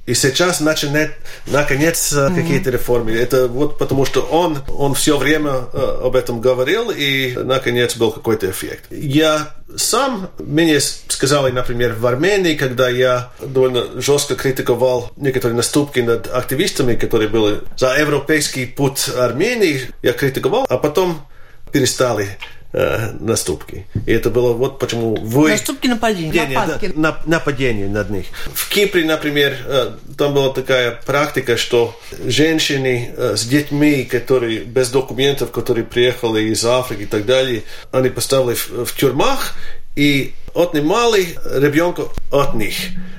и 0.06 0.14
сейчас 0.14 0.60
начинает, 0.60 1.12
наконец, 1.46 2.12
mm-hmm. 2.12 2.34
какие-то 2.34 2.70
реформы. 2.70 3.12
Это 3.12 3.48
вот 3.48 3.76
потому, 3.76 4.04
что 4.04 4.20
он, 4.20 4.58
он 4.68 4.94
все 4.94 5.18
время 5.18 5.64
э, 5.72 6.00
об 6.04 6.14
этом 6.14 6.40
говорил, 6.40 6.90
и, 6.90 7.36
наконец, 7.36 7.96
был 7.96 8.12
какой-то 8.12 8.48
эффект. 8.48 8.84
Я 8.90 9.54
сам, 9.76 10.30
мне 10.38 10.78
сказали, 10.80 11.50
например, 11.50 11.94
в 11.94 12.06
Армении, 12.06 12.54
когда 12.54 12.88
я 12.88 13.32
довольно 13.40 14.00
жестко 14.00 14.36
критиковал 14.36 15.10
некоторые 15.16 15.56
наступки 15.56 16.00
над 16.00 16.28
активистами, 16.32 16.94
которые 16.94 17.28
были 17.28 17.60
за 17.76 17.96
европейский 17.96 18.66
путь 18.66 19.08
Армении, 19.08 19.90
я 20.02 20.12
критиковал, 20.12 20.66
а 20.68 20.78
потом 20.78 21.26
перестали 21.72 22.38
э, 22.76 23.12
наступки. 23.18 23.86
И 24.06 24.12
это 24.12 24.30
было 24.30 24.52
вот 24.52 24.78
почему 24.78 25.16
вы... 25.16 25.50
Наступки 25.50 25.88
нападения. 25.88 26.46
Нападки. 26.46 26.92
Да, 26.94 27.22
нападение 27.26 27.88
над 27.88 28.10
них. 28.10 28.26
В 28.52 28.68
Кипре, 28.68 29.04
например, 29.04 29.56
э, 29.64 29.92
там 30.16 30.34
была 30.34 30.52
такая 30.52 30.92
практика, 31.06 31.56
что 31.56 31.98
женщины 32.24 33.14
э, 33.16 33.36
с 33.36 33.44
детьми, 33.44 34.04
которые 34.04 34.60
без 34.60 34.90
документов, 34.90 35.50
которые 35.50 35.84
приехали 35.84 36.50
из 36.50 36.64
Африки 36.64 37.02
и 37.02 37.06
так 37.06 37.24
далее, 37.24 37.62
они 37.92 38.10
поставили 38.10 38.54
в, 38.54 38.84
в 38.84 38.96
тюрьмах, 38.96 39.54
и 39.96 40.34
отнимали 40.54 41.36
ребенка 41.54 42.04
от 42.30 42.54
них. 42.54 42.74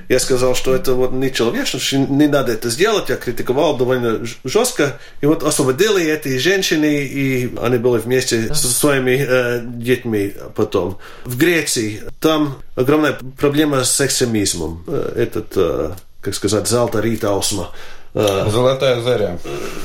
Я 0.08 0.18
сказал, 0.18 0.54
что 0.54 0.74
это 0.74 0.94
вот 0.94 1.12
нечеловечно, 1.12 1.78
что 1.78 1.98
не 1.98 2.28
надо 2.28 2.52
это 2.52 2.70
сделать. 2.70 3.10
Я 3.10 3.16
критиковал 3.16 3.76
довольно 3.76 4.26
жестко. 4.42 4.98
И 5.20 5.26
вот 5.26 5.42
освободили 5.42 6.02
эти 6.02 6.38
женщины, 6.38 7.04
и 7.04 7.54
они 7.60 7.76
были 7.76 8.00
вместе 8.00 8.54
со 8.54 8.68
своими 8.68 9.26
э, 9.28 9.60
детьми 9.62 10.32
потом. 10.54 10.98
В 11.26 11.36
Греции 11.36 12.02
там 12.20 12.62
огромная 12.74 13.18
проблема 13.38 13.84
с 13.84 14.00
экстремизмом. 14.00 14.82
Э, 14.86 15.12
этот, 15.14 15.52
э, 15.56 15.90
как 16.22 16.34
сказать, 16.34 16.66
залта 16.66 17.00
ритаусма. 17.00 17.70
Золотая 18.18 19.00
заря. 19.00 19.38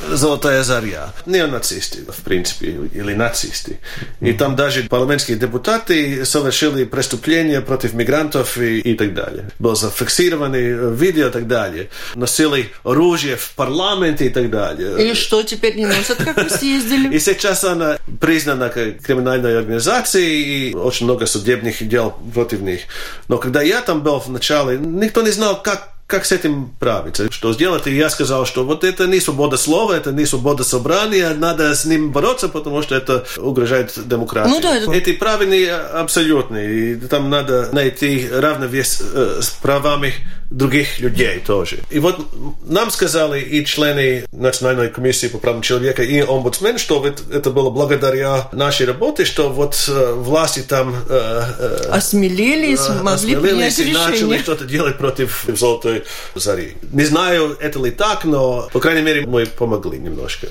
золотая 0.09 0.63
заря. 0.63 1.13
Неонацисты, 1.27 1.99
в 2.11 2.23
принципе, 2.23 2.67
или 2.67 3.13
нацисты. 3.13 3.79
И 4.21 4.33
там 4.33 4.55
даже 4.55 4.83
парламентские 4.83 5.37
депутаты 5.37 6.25
совершили 6.25 6.83
преступления 6.83 7.61
против 7.61 7.93
мигрантов 7.93 8.57
и, 8.57 8.79
и 8.79 8.95
так 8.95 9.13
далее. 9.13 9.51
Было 9.59 9.75
зафиксировано 9.75 10.55
видео 10.55 11.27
и 11.27 11.31
так 11.31 11.47
далее. 11.47 11.89
Носили 12.15 12.71
оружие 12.83 13.35
в 13.35 13.51
парламенте 13.51 14.25
и 14.25 14.29
так 14.29 14.49
далее. 14.49 15.11
И 15.11 15.13
что 15.13 15.43
теперь 15.43 15.75
не 15.75 15.85
носят, 15.85 16.17
как 16.17 16.37
вы 16.37 16.49
съездили? 16.49 17.15
И 17.15 17.19
сейчас 17.19 17.63
она 17.63 17.97
признана 18.19 18.69
как 18.69 18.99
криминальной 19.01 19.59
организацией 19.59 20.71
и 20.71 20.73
очень 20.73 21.05
много 21.05 21.27
судебных 21.27 21.87
дел 21.87 22.17
против 22.33 22.61
них. 22.61 22.81
Но 23.27 23.37
когда 23.37 23.61
я 23.61 23.81
там 23.81 24.01
был 24.01 24.19
в 24.19 24.29
начале, 24.29 24.79
никто 24.79 25.21
не 25.21 25.31
знал, 25.31 25.61
как 25.61 25.92
как 26.13 26.25
с 26.25 26.31
этим 26.31 26.69
правиться, 26.79 27.31
что 27.31 27.53
сделать. 27.53 27.87
И 27.87 27.95
я 27.95 28.07
сказал, 28.11 28.45
что 28.45 28.63
вот 28.63 28.83
это 28.83 29.07
не 29.07 29.19
свобода 29.19 29.57
слова, 29.57 29.93
это 29.93 30.11
не 30.11 30.27
свобода 30.27 30.63
собрания, 30.63 31.33
надо 31.33 31.73
с 31.73 31.85
ним 31.85 32.11
бороться, 32.11 32.49
потому 32.49 32.83
что 32.83 32.93
это 32.93 33.25
угрожает 33.37 33.93
демократии. 34.07 34.51
Ну, 34.51 34.61
да, 34.61 34.77
это... 34.77 34.91
Эти 34.91 35.13
правильные 35.13 35.73
абсолютные, 35.73 36.93
и 36.93 36.95
там 36.97 37.31
надо 37.31 37.69
найти 37.71 38.29
равновес 38.31 39.01
э, 39.01 39.39
с 39.41 39.49
правами 39.49 40.13
других 40.53 40.99
людей 40.99 41.41
тоже. 41.45 41.79
И 41.89 41.99
вот 41.99 42.27
нам 42.67 42.91
сказали 42.91 43.41
и 43.41 43.65
члены 43.65 44.25
Национальной 44.31 44.89
комиссии 44.89 45.27
по 45.27 45.39
правам 45.39 45.61
человека, 45.61 46.03
и 46.03 46.21
омбудсмен, 46.21 46.77
что 46.77 47.03
это 47.05 47.49
было 47.49 47.69
благодаря 47.69 48.49
нашей 48.51 48.85
работе, 48.85 49.25
что 49.25 49.49
вот 49.49 49.75
э, 49.87 50.13
власти 50.13 50.59
там 50.59 50.95
э, 51.09 51.41
э, 51.59 51.89
осмелились, 51.89 52.87
могли 53.01 53.35
принять 53.35 53.79
и 53.79 53.91
начали 53.91 54.37
что-то 54.37 54.65
делать 54.65 54.97
против 54.97 55.45
золотой 55.47 56.02
зари. 56.35 56.75
Не 56.91 57.05
знаю, 57.05 57.57
это 57.59 57.79
ли 57.79 57.91
так, 57.91 58.25
но, 58.25 58.69
по 58.71 58.79
крайней 58.79 59.01
мере, 59.01 59.25
мы 59.25 59.45
помогли 59.45 59.99
немножко. 59.99 60.47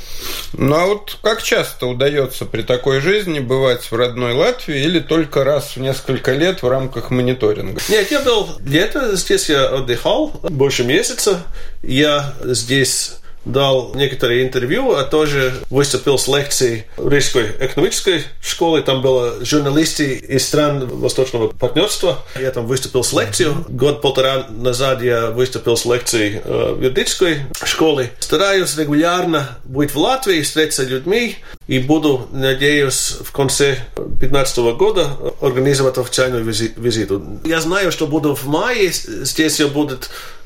Ну 0.53 0.75
а 0.75 0.87
вот 0.87 1.19
как 1.23 1.43
часто 1.43 1.87
удается 1.87 2.45
при 2.45 2.63
такой 2.63 3.01
жизни 3.01 3.41
бывать 3.41 3.91
в 3.91 3.95
родной 3.95 4.35
Латвии 4.35 4.83
или 4.83 5.01
только 5.01 5.45
раз 5.45 5.77
в 5.77 5.81
несколько 5.81 6.33
лет 6.33 6.63
в 6.63 6.69
рамках 6.69 7.11
мониторинга? 7.11 7.81
Нет, 7.89 8.11
я 8.11 8.21
был 8.21 8.49
где-то 8.61 9.17
здесь, 9.17 9.49
я 9.49 9.69
отдыхал 9.69 10.29
больше 10.43 10.85
месяца. 10.85 11.43
Я 11.83 12.35
здесь 12.43 13.17
дал 13.45 13.93
некоторые 13.95 14.45
интервью, 14.45 14.93
а 14.93 15.05
тоже 15.05 15.55
выступил 15.71 16.19
с 16.19 16.29
лекцией 16.29 16.85
в 16.97 17.09
Рижской 17.09 17.51
экономической 17.61 18.25
школе. 18.41 18.83
Там 18.83 19.03
было 19.03 19.45
журналисты 19.45 20.15
из 20.15 20.47
стран 20.47 20.87
Восточного 20.87 21.49
партнерства. 21.49 22.25
Я 22.39 22.51
там 22.51 22.67
выступил 22.67 23.03
с 23.05 23.13
лекцией. 23.13 23.55
Год-полтора 23.69 24.47
назад 24.51 25.03
я 25.03 25.31
выступил 25.31 25.77
с 25.77 25.85
лекцией 25.85 26.41
э, 26.45 26.75
в 26.75 26.83
юридической 26.83 27.39
школе. 27.65 28.13
Стараюсь 28.21 28.77
регулярно 28.77 29.59
быть 29.65 29.93
в 29.93 29.99
Латвии, 29.99 30.43
встретиться 30.43 30.85
с 30.85 30.89
людьми 30.89 31.37
и 31.67 31.79
буду, 31.79 32.29
надеюсь, 32.33 33.17
в 33.25 33.33
конце 33.33 33.79
2015 33.97 34.59
года 34.77 35.17
организовать 35.41 35.99
официальную 35.99 36.45
визиту. 36.45 37.41
Я 37.45 37.61
знаю, 37.61 37.93
что 37.93 38.07
буду 38.07 38.35
в 38.35 38.47
мае. 38.47 38.91
Здесь 38.93 39.61
я 39.61 39.69
буду 39.69 39.99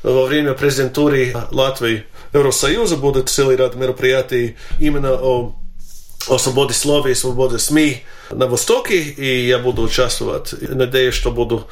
во 0.03 0.25
время 0.25 0.53
президентуры 0.53 1.35
Латвии 1.51 2.05
Евросоюза 2.33 2.97
будет 2.97 3.29
целый 3.29 3.55
ряд 3.55 3.75
мероприятий 3.75 4.57
именно 4.79 5.13
о 5.13 5.55
о 6.29 6.37
свободе 6.37 6.73
слова 6.73 7.07
и 7.07 7.13
свободе 7.13 7.57
СМИ 7.57 8.03
на 8.31 8.47
Востоке, 8.47 9.01
и 9.01 9.47
я 9.47 9.59
буду 9.59 9.83
участвовать. 9.83 10.53
Надеюсь, 10.61 11.13
что 11.13 11.31
буду 11.31 11.67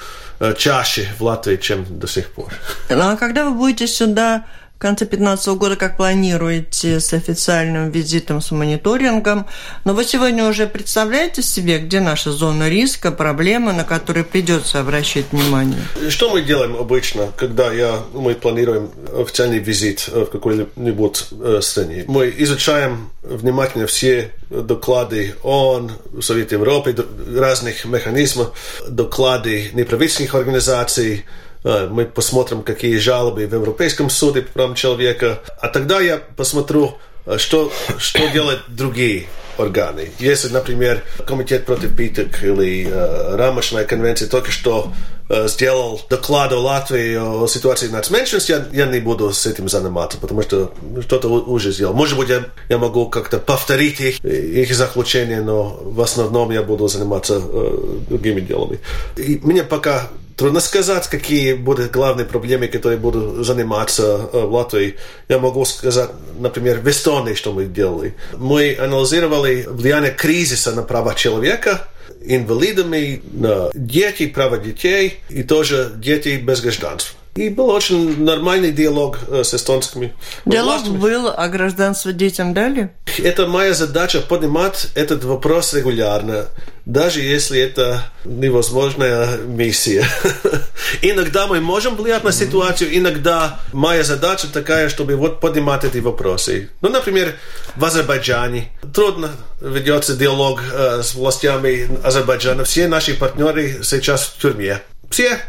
чаще 0.57 1.09
в 1.19 1.23
Латвии, 1.23 1.57
чем 1.57 1.85
до 1.99 2.07
сих 2.07 2.31
пор. 2.31 2.53
А 2.89 3.15
когда 3.17 3.49
вы 3.49 3.57
будете 3.57 3.87
сюда 3.87 4.45
конце 4.85 5.05
2015 5.05 5.47
года, 5.57 5.75
как 5.75 5.97
планируете, 5.97 6.99
с 6.99 7.11
официальным 7.13 7.89
визитом, 7.89 8.39
с 8.39 8.51
мониторингом. 8.51 9.47
Но 9.83 9.95
вы 9.95 10.03
сегодня 10.03 10.47
уже 10.47 10.67
представляете 10.67 11.41
себе, 11.41 11.79
где 11.79 11.99
наша 11.99 12.31
зона 12.31 12.69
риска, 12.69 13.11
проблемы, 13.11 13.73
на 13.73 13.83
которые 13.83 14.23
придется 14.23 14.79
обращать 14.79 15.25
внимание? 15.31 15.79
Что 16.09 16.29
мы 16.29 16.43
делаем 16.43 16.75
обычно, 16.75 17.31
когда 17.35 17.73
я, 17.73 17.99
мы 18.13 18.35
планируем 18.35 18.91
официальный 19.19 19.57
визит 19.57 20.07
в 20.07 20.27
какой-нибудь 20.27 21.27
э, 21.31 21.59
стране? 21.63 22.03
Мы 22.07 22.31
изучаем 22.37 23.09
внимательно 23.23 23.87
все 23.87 24.33
доклады 24.51 25.33
ООН, 25.41 25.91
Совета 26.21 26.55
Европы, 26.55 26.95
разных 27.35 27.85
механизмов, 27.85 28.53
доклады 28.87 29.71
неправительственных 29.73 30.35
организаций, 30.35 31.25
Э, 31.25 31.44
мы 31.65 32.05
посмотрим, 32.05 32.61
какие 32.61 32.97
жалобы 32.97 33.47
в 33.47 33.53
Европейском 33.53 34.09
суде 34.09 34.43
по 34.43 34.51
правам 34.51 34.75
человека, 34.75 35.39
а 35.59 35.67
тогда 35.67 35.99
я 35.99 36.21
посмотрю, 36.37 36.95
э, 37.25 37.37
что, 37.37 37.71
что 37.97 38.27
делают 38.27 38.63
другие 38.67 39.25
органы. 39.57 40.11
Если, 40.19 40.49
например, 40.49 41.03
Комитет 41.25 41.65
против 41.65 41.95
пыток 41.95 42.43
или 42.43 42.87
э, 42.87 43.35
Рамочная 43.35 43.85
конвенция 43.85 44.27
только 44.27 44.51
что 44.51 44.91
э, 45.29 45.47
сделал 45.47 46.01
доклад 46.09 46.51
о 46.51 46.59
Латвии 46.59 47.15
о 47.15 47.47
ситуации 47.47 47.87
нацменьшинств, 47.87 48.49
я, 48.49 48.65
я 48.71 48.85
не 48.85 48.99
буду 48.99 49.31
с 49.31 49.45
этим 49.45 49.69
заниматься, 49.69 50.17
потому 50.17 50.41
что 50.41 50.71
что-то 51.01 51.29
уже 51.29 51.71
сделал. 51.71 51.93
Может 51.93 52.17
быть, 52.17 52.29
я, 52.29 52.45
я 52.69 52.77
могу 52.77 53.07
как-то 53.09 53.39
повторить 53.39 53.99
их, 54.01 54.23
их 54.23 54.75
заключения, 54.75 55.41
но 55.41 55.79
в 55.81 56.01
основном 56.01 56.51
я 56.51 56.61
буду 56.61 56.87
заниматься 56.87 57.41
э, 57.41 57.99
другими 58.09 58.41
делами. 58.41 58.79
И 59.17 59.39
мне 59.43 59.63
пока 59.63 60.09
Трудно 60.35 60.59
сказать, 60.59 61.07
какие 61.07 61.53
будут 61.53 61.91
главные 61.91 62.25
проблемы, 62.25 62.67
которые 62.67 62.97
будут 62.97 63.45
заниматься 63.45 64.29
э, 64.33 64.39
в 64.41 64.53
Латвии. 64.53 64.95
Я 65.29 65.39
могу 65.39 65.63
сказать, 65.63 66.09
например, 66.37 66.79
в 66.79 66.89
Эстонии, 66.89 67.35
что 67.35 67.53
мы 67.53 67.65
делали. 67.65 68.15
Мы 68.37 68.75
анализировали 68.77 69.65
влияние 69.65 70.11
кризиса 70.11 70.73
на 70.73 70.83
права 70.83 71.15
человека, 71.15 71.87
инвалидами, 72.21 73.21
на 73.31 73.69
дети, 73.73 74.27
права 74.27 74.57
детей 74.57 75.19
и 75.29 75.43
тоже 75.43 75.93
дети 75.95 76.35
без 76.35 76.59
гражданства. 76.59 77.17
И 77.35 77.49
был 77.49 77.69
очень 77.69 78.23
нормальный 78.23 78.71
диалог 78.71 79.19
э, 79.27 79.43
с 79.43 79.53
эстонскими 79.53 80.13
Диалог 80.45 80.83
властями. 80.83 80.97
был, 80.97 81.33
а 81.35 81.49
гражданство 81.49 82.13
детям 82.13 82.53
дали? 82.53 82.91
Это 83.17 83.45
моя 83.45 83.73
задача 83.73 84.21
поднимать 84.21 84.87
этот 84.95 85.25
вопрос 85.25 85.73
регулярно, 85.73 86.45
даже 86.85 87.19
если 87.19 87.59
это 87.59 88.05
невозможная 88.23 89.35
миссия. 89.35 90.07
иногда 91.01 91.47
мы 91.47 91.59
можем 91.59 91.97
влиять 91.97 92.23
на 92.23 92.31
ситуацию, 92.31 92.97
иногда 92.97 93.59
моя 93.73 94.03
задача 94.03 94.47
такая, 94.47 94.87
чтобы 94.87 95.17
вот 95.17 95.41
поднимать 95.41 95.83
эти 95.83 95.97
вопросы. 95.97 96.69
Ну, 96.79 96.87
например, 96.87 97.35
в 97.75 97.83
Азербайджане 97.83 98.71
трудно 98.93 99.31
ведется 99.59 100.15
диалог 100.15 100.61
э, 100.71 101.01
с 101.03 101.15
властями 101.15 101.89
Азербайджана. 102.01 102.63
Все 102.63 102.87
наши 102.87 103.13
партнеры 103.13 103.83
сейчас 103.83 104.23
в 104.23 104.41
тюрьме. 104.41 104.81
Все. 105.09 105.39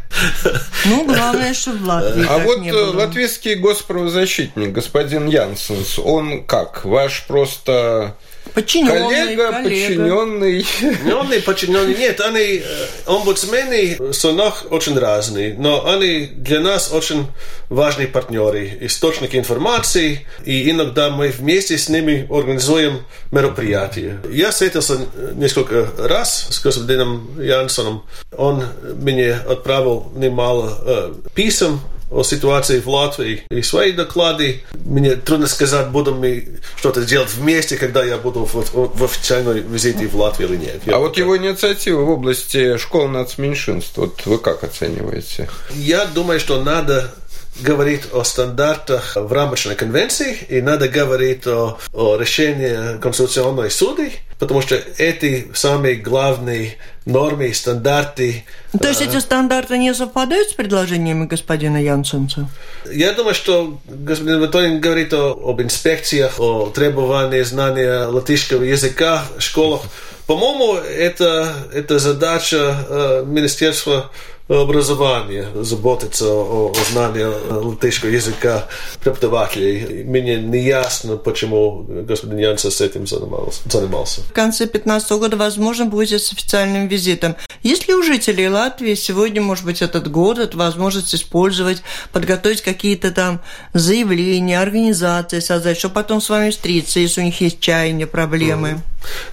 Ну, 0.84 1.06
главное, 1.06 1.54
что 1.54 1.72
в 1.72 1.84
Латвии. 1.84 2.26
А 2.28 2.38
вот 2.38 2.94
латвийский 2.94 3.54
госправозащитник, 3.56 4.72
господин 4.72 5.26
Янсенс, 5.28 5.98
он 5.98 6.44
как? 6.44 6.84
Ваш 6.84 7.26
просто 7.26 8.16
Подчиненный, 8.56 9.36
коллега, 9.36 9.52
коллега. 9.52 9.62
подчиненный. 9.62 10.66
Подчиненный, 10.80 11.42
подчиненный. 11.42 11.94
Нет, 11.94 12.18
они, 12.22 12.62
э, 12.64 12.86
омбудсмены, 13.04 14.14
сонах 14.14 14.64
очень 14.70 14.98
разные, 14.98 15.54
но 15.58 15.86
они 15.86 16.30
для 16.34 16.60
нас 16.60 16.90
очень 16.90 17.26
важные 17.68 18.08
партнеры, 18.08 18.78
источники 18.80 19.36
информации, 19.36 20.26
и 20.46 20.70
иногда 20.70 21.10
мы 21.10 21.28
вместе 21.28 21.76
с 21.76 21.90
ними 21.90 22.26
организуем 22.30 23.02
мероприятия. 23.30 24.22
Я 24.32 24.52
встретился 24.52 25.00
несколько 25.34 25.90
раз 25.98 26.46
с 26.48 26.58
господином 26.62 27.38
Янсоном. 27.38 28.04
Он 28.38 28.64
мне 28.82 29.34
отправил 29.34 30.10
немало 30.16 30.78
э, 30.86 31.14
писем 31.34 31.82
о 32.10 32.22
ситуации 32.22 32.80
в 32.80 32.88
Латвии 32.88 33.42
и 33.50 33.62
свои 33.62 33.92
доклады. 33.92 34.62
Мне 34.84 35.16
трудно 35.16 35.46
сказать, 35.46 35.88
будем 35.88 36.18
мы 36.18 36.48
что-то 36.76 37.04
делать 37.04 37.30
вместе, 37.34 37.76
когда 37.76 38.04
я 38.04 38.16
буду 38.16 38.44
в, 38.44 38.54
в, 38.54 39.04
официальной 39.04 39.60
визите 39.60 40.06
в 40.06 40.16
Латвии 40.16 40.46
или 40.46 40.56
нет. 40.56 40.82
Я 40.86 40.96
а 40.96 40.98
вот 40.98 41.16
его 41.16 41.36
инициативы 41.36 42.04
в 42.04 42.10
области 42.10 42.76
школ 42.76 43.08
нацменьшинств, 43.08 43.96
вот 43.96 44.24
вы 44.24 44.38
как 44.38 44.62
оцениваете? 44.62 45.48
Я 45.74 46.06
думаю, 46.06 46.38
что 46.38 46.62
надо 46.62 47.12
говорить 47.60 48.02
о 48.12 48.24
стандартах 48.24 49.16
в 49.16 49.32
рамочной 49.32 49.74
конвенции 49.74 50.36
и 50.48 50.60
надо 50.60 50.88
говорить 50.88 51.46
о, 51.46 51.78
о 51.92 52.16
решении 52.16 52.98
Конституционной 53.00 53.70
суды, 53.70 54.12
потому 54.38 54.60
что 54.60 54.76
эти 54.98 55.50
самые 55.54 55.96
главные 55.96 56.76
нормы 57.06 57.46
и 57.46 57.52
стандарты. 57.52 58.44
То 58.78 58.88
есть 58.88 59.00
эти 59.00 59.18
стандарты 59.18 59.78
не 59.78 59.94
совпадают 59.94 60.50
с 60.50 60.52
предложениями 60.52 61.26
господина 61.26 61.82
Янсенца? 61.82 62.48
Я 62.92 63.12
думаю, 63.12 63.34
что 63.34 63.78
господин 63.86 64.40
Ватонин 64.40 64.80
говорит 64.80 65.14
о, 65.14 65.32
об 65.32 65.62
инспекциях, 65.62 66.38
о 66.40 66.66
требовании 66.66 67.42
знания 67.42 68.06
латышского 68.06 68.64
языка 68.64 69.24
в 69.38 69.40
школах. 69.40 69.82
По-моему, 70.26 70.74
это, 70.74 71.52
это 71.72 72.00
задача 72.00 72.76
э, 72.88 73.24
Министерства 73.24 74.10
образования, 74.48 75.48
заботиться 75.56 76.26
о, 76.26 76.72
о 76.72 76.92
знании 76.92 77.24
латышского 77.50 78.10
языка 78.10 78.68
преподавателей. 79.00 80.04
Мне 80.04 80.36
не 80.36 80.60
ясно, 80.60 81.16
почему 81.16 81.82
господин 81.82 82.38
Янса 82.38 82.70
с 82.70 82.80
этим 82.80 83.06
занимался. 83.06 84.22
В 84.22 84.32
конце 84.32 84.64
2015 84.64 85.10
года, 85.12 85.36
возможно, 85.36 85.86
будет 85.86 86.22
с 86.22 86.32
официальным 86.32 86.86
визитом. 86.86 87.34
Есть 87.62 87.88
ли 87.88 87.94
у 87.94 88.02
жителей 88.02 88.48
Латвии 88.48 88.94
сегодня, 88.94 89.42
может 89.42 89.64
быть, 89.64 89.82
этот 89.82 90.10
год, 90.10 90.38
это 90.38 90.56
возможность 90.56 91.14
использовать, 91.14 91.82
подготовить 92.12 92.62
какие-то 92.62 93.10
там 93.10 93.40
заявления, 93.72 94.60
организации 94.60 95.40
создать, 95.40 95.78
чтобы 95.78 95.94
потом 95.94 96.20
с 96.20 96.28
вами 96.28 96.50
встретиться, 96.50 97.00
если 97.00 97.20
у 97.20 97.24
них 97.24 97.40
есть 97.40 97.58
чаяния, 97.58 98.06
проблемы? 98.06 98.80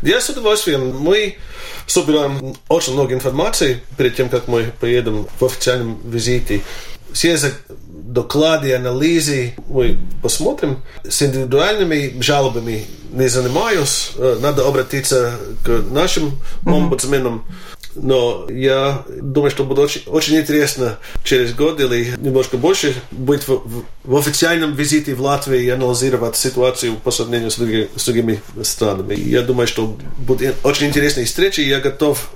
Я 0.01 0.21
с 0.21 0.29
удовольствием. 0.29 0.97
Мы 0.97 1.37
собираем 1.87 2.55
очень 2.67 2.93
много 2.93 3.13
информации 3.13 3.81
перед 3.97 4.15
тем, 4.15 4.29
как 4.29 4.47
мы 4.47 4.71
поедем 4.79 5.27
в 5.39 5.45
официальном 5.45 5.99
визите. 6.05 6.61
Все 7.11 7.37
доклады, 7.87 8.73
анализы 8.73 9.53
мы 9.67 9.97
посмотрим. 10.21 10.83
С 11.07 11.21
индивидуальными 11.21 12.21
жалобами 12.21 12.85
не 13.11 13.27
занимаюсь. 13.27 14.11
Э, 14.15 14.37
надо 14.41 14.67
обратиться 14.67 15.35
к 15.63 15.83
нашим 15.91 16.39
омбудсменам. 16.65 17.45
Но 17.95 18.47
я 18.49 19.03
думаю, 19.07 19.51
что 19.51 19.63
будет 19.63 19.79
очень, 19.79 20.01
очень 20.07 20.37
интересно 20.37 20.97
через 21.23 21.53
год 21.53 21.79
или 21.79 22.15
немножко 22.17 22.57
больше 22.57 22.95
быть 23.11 23.47
в, 23.47 23.57
в, 23.57 23.85
в 24.03 24.17
официальном 24.17 24.73
визите 24.73 25.15
в 25.15 25.21
Латвии 25.21 25.63
и 25.63 25.69
анализировать 25.69 26.35
ситуацию 26.35 26.95
по 26.95 27.11
сравнению 27.11 27.51
с, 27.51 27.57
други, 27.57 27.89
с 27.95 28.05
другими 28.05 28.41
странами. 28.61 29.15
Я 29.15 29.41
думаю, 29.41 29.67
что 29.67 29.97
будет 30.17 30.55
очень 30.63 30.87
интересные 30.87 31.25
встречи. 31.25 31.61
Я 31.61 31.79
готов 31.79 32.31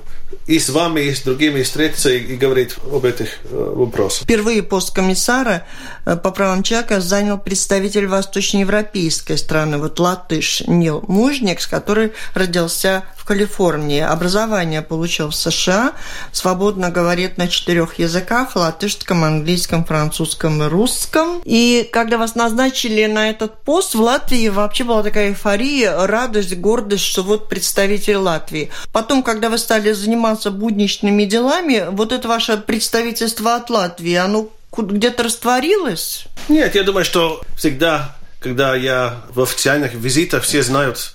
и 0.45 0.59
с 0.59 0.69
вами, 0.69 1.01
и 1.01 1.13
с 1.13 1.21
другими 1.21 1.61
встретиться 1.61 2.09
и, 2.09 2.19
и 2.19 2.35
говорить 2.35 2.75
об 2.91 3.05
этих 3.05 3.39
э, 3.45 3.73
вопросах. 3.75 4.23
Впервые 4.23 4.63
пост 4.63 4.93
комиссара 4.93 5.65
э, 6.05 6.15
по 6.17 6.31
правам 6.31 6.63
человека 6.63 6.99
занял 6.99 7.37
представитель 7.37 8.07
восточноевропейской 8.07 9.37
страны, 9.37 9.77
вот 9.77 9.99
латыш 9.99 10.63
Нил 10.67 11.03
Мужникс, 11.07 11.67
который 11.67 12.11
родился 12.33 13.03
Калифорнии. 13.27 13.99
Образование 13.99 14.81
получил 14.81 15.29
в 15.29 15.35
США, 15.35 15.93
свободно 16.31 16.89
говорит 16.89 17.37
на 17.37 17.49
четырех 17.49 17.99
языках– 17.99 18.55
латышском, 18.55 19.23
английском, 19.23 19.83
французском 19.83 20.63
и 20.63 20.67
русском. 20.67 21.41
И 21.43 21.87
когда 21.91 22.17
вас 22.17 22.35
назначили 22.35 23.05
на 23.05 23.29
этот 23.29 23.61
пост, 23.63 23.95
в 23.95 24.01
Латвии 24.01 24.47
вообще 24.47 24.85
была 24.85 25.03
такая 25.03 25.29
эйфория, 25.29 26.07
радость, 26.07 26.55
гордость, 26.55 27.03
что 27.03 27.21
вот 27.23 27.49
представитель 27.49 28.15
Латвии. 28.15 28.71
Потом, 28.93 29.23
когда 29.23 29.49
вы 29.49 29.57
стали 29.57 29.91
заниматься 29.91 30.49
будничными 30.49 31.25
делами, 31.25 31.85
вот 31.91 32.13
это 32.13 32.27
ваше 32.29 32.57
представительство 32.57 33.55
от 33.55 33.69
Латвии, 33.69 34.15
оно 34.15 34.49
где-то 34.77 35.23
растворилось? 35.23 36.27
Нет, 36.47 36.75
я 36.75 36.83
думаю, 36.83 37.03
что 37.03 37.41
всегда, 37.57 38.15
когда 38.39 38.75
я 38.75 39.21
в 39.33 39.41
официальных 39.41 39.93
визитах, 39.93 40.43
все 40.43 40.63
знают 40.63 41.13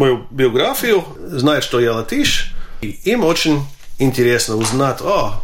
мою 0.00 0.26
биографию, 0.30 1.04
знают, 1.20 1.62
что 1.62 1.78
я 1.78 1.92
латыш, 1.92 2.54
и 2.80 2.88
им 3.04 3.22
очень 3.22 3.62
интересно 3.98 4.56
узнать, 4.56 5.02
о, 5.02 5.42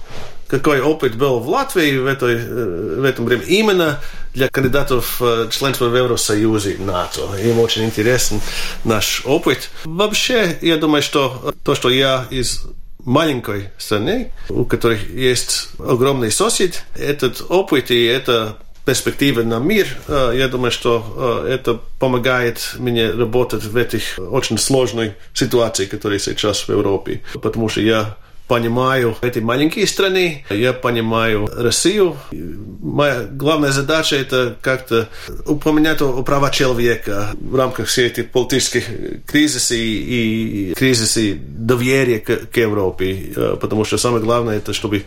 какой 0.48 0.80
опыт 0.80 1.14
был 1.14 1.40
в 1.40 1.48
Латвии 1.48 1.98
в, 1.98 2.06
этой, 2.06 2.36
в 2.36 3.04
этом 3.04 3.26
время. 3.26 3.42
Именно 3.42 4.00
для 4.32 4.48
кандидатов 4.48 5.20
в 5.20 5.50
членство 5.50 5.88
в 5.88 5.96
Евросоюзе 5.96 6.76
НАТО. 6.78 7.28
Им 7.44 7.60
очень 7.60 7.84
интересен 7.84 8.40
наш 8.84 9.22
опыт. 9.26 9.68
Вообще, 9.84 10.56
я 10.62 10.78
думаю, 10.78 11.02
что 11.02 11.54
то, 11.62 11.74
что 11.74 11.90
я 11.90 12.26
из 12.30 12.66
маленькой 13.04 13.70
страны, 13.76 14.32
у 14.48 14.64
которой 14.64 14.98
есть 15.12 15.68
огромный 15.78 16.30
сосед, 16.30 16.84
этот 16.96 17.44
опыт 17.50 17.90
и 17.90 18.04
это 18.04 18.56
перспективы 18.86 19.44
на 19.44 19.58
мир, 19.58 19.88
я 20.08 20.48
думаю, 20.48 20.70
что 20.70 21.44
это 21.46 21.80
помогает 21.98 22.76
мне 22.78 23.10
работать 23.10 23.64
в 23.64 23.76
этих 23.76 24.18
очень 24.18 24.56
сложной 24.56 25.12
ситуации, 25.34 25.84
которая 25.86 26.18
сейчас 26.20 26.68
в 26.68 26.70
Европе. 26.70 27.20
Потому 27.42 27.68
что 27.68 27.80
я 27.82 28.16
понимаю 28.48 29.16
эти 29.22 29.40
маленькие 29.40 29.86
страны, 29.86 30.44
я 30.50 30.72
понимаю 30.72 31.48
Россию. 31.52 32.16
Моя 32.32 33.24
главная 33.30 33.72
задача 33.72 34.16
это 34.16 34.56
как-то 34.60 35.08
упоминать 35.46 36.00
о 36.02 36.22
правах 36.22 36.52
человека 36.52 37.30
в 37.40 37.54
рамках 37.54 37.88
всех 37.88 38.12
этих 38.12 38.30
политических 38.30 38.84
кризисов 39.26 39.76
и, 39.76 40.70
и 40.70 40.74
кризиса 40.74 41.20
доверия 41.40 42.20
к, 42.20 42.50
к 42.50 42.56
Европе, 42.56 43.32
э, 43.34 43.56
потому 43.60 43.84
что 43.84 43.98
самое 43.98 44.22
главное 44.22 44.58
это 44.58 44.72
чтобы 44.72 45.04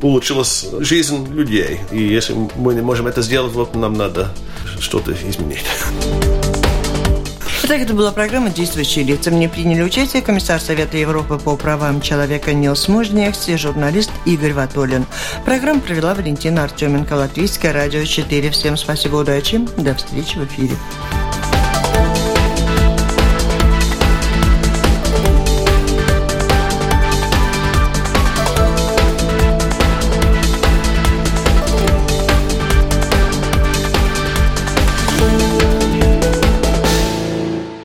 улучшилась 0.00 0.66
жизнь 0.80 1.32
людей. 1.34 1.80
И 1.90 2.00
если 2.00 2.34
мы 2.56 2.74
не 2.74 2.82
можем 2.82 3.06
это 3.06 3.22
сделать, 3.22 3.52
вот 3.52 3.74
нам 3.74 3.94
надо 3.94 4.32
что-то 4.78 5.12
изменить. 5.12 5.64
Итак, 7.68 7.80
это 7.80 7.94
была 7.94 8.12
программа 8.12 8.50
«Действующие 8.50 9.04
лица». 9.04 9.32
Мне 9.32 9.48
приняли 9.48 9.82
участие 9.82 10.22
комиссар 10.22 10.60
Совета 10.60 10.98
Европы 10.98 11.36
по 11.36 11.56
правам 11.56 12.00
человека 12.00 12.52
Нилс 12.52 12.86
Мужнехс 12.86 13.48
и 13.48 13.56
журналист 13.56 14.12
Игорь 14.24 14.52
Ватолин. 14.52 15.04
Программу 15.44 15.80
провела 15.80 16.14
Валентина 16.14 16.62
Артеменко, 16.62 17.14
Латвийское 17.14 17.72
радио 17.72 18.04
4. 18.04 18.50
Всем 18.50 18.76
спасибо, 18.76 19.16
удачи, 19.16 19.66
до 19.78 19.96
встречи 19.96 20.38
в 20.38 20.44
эфире. 20.44 20.76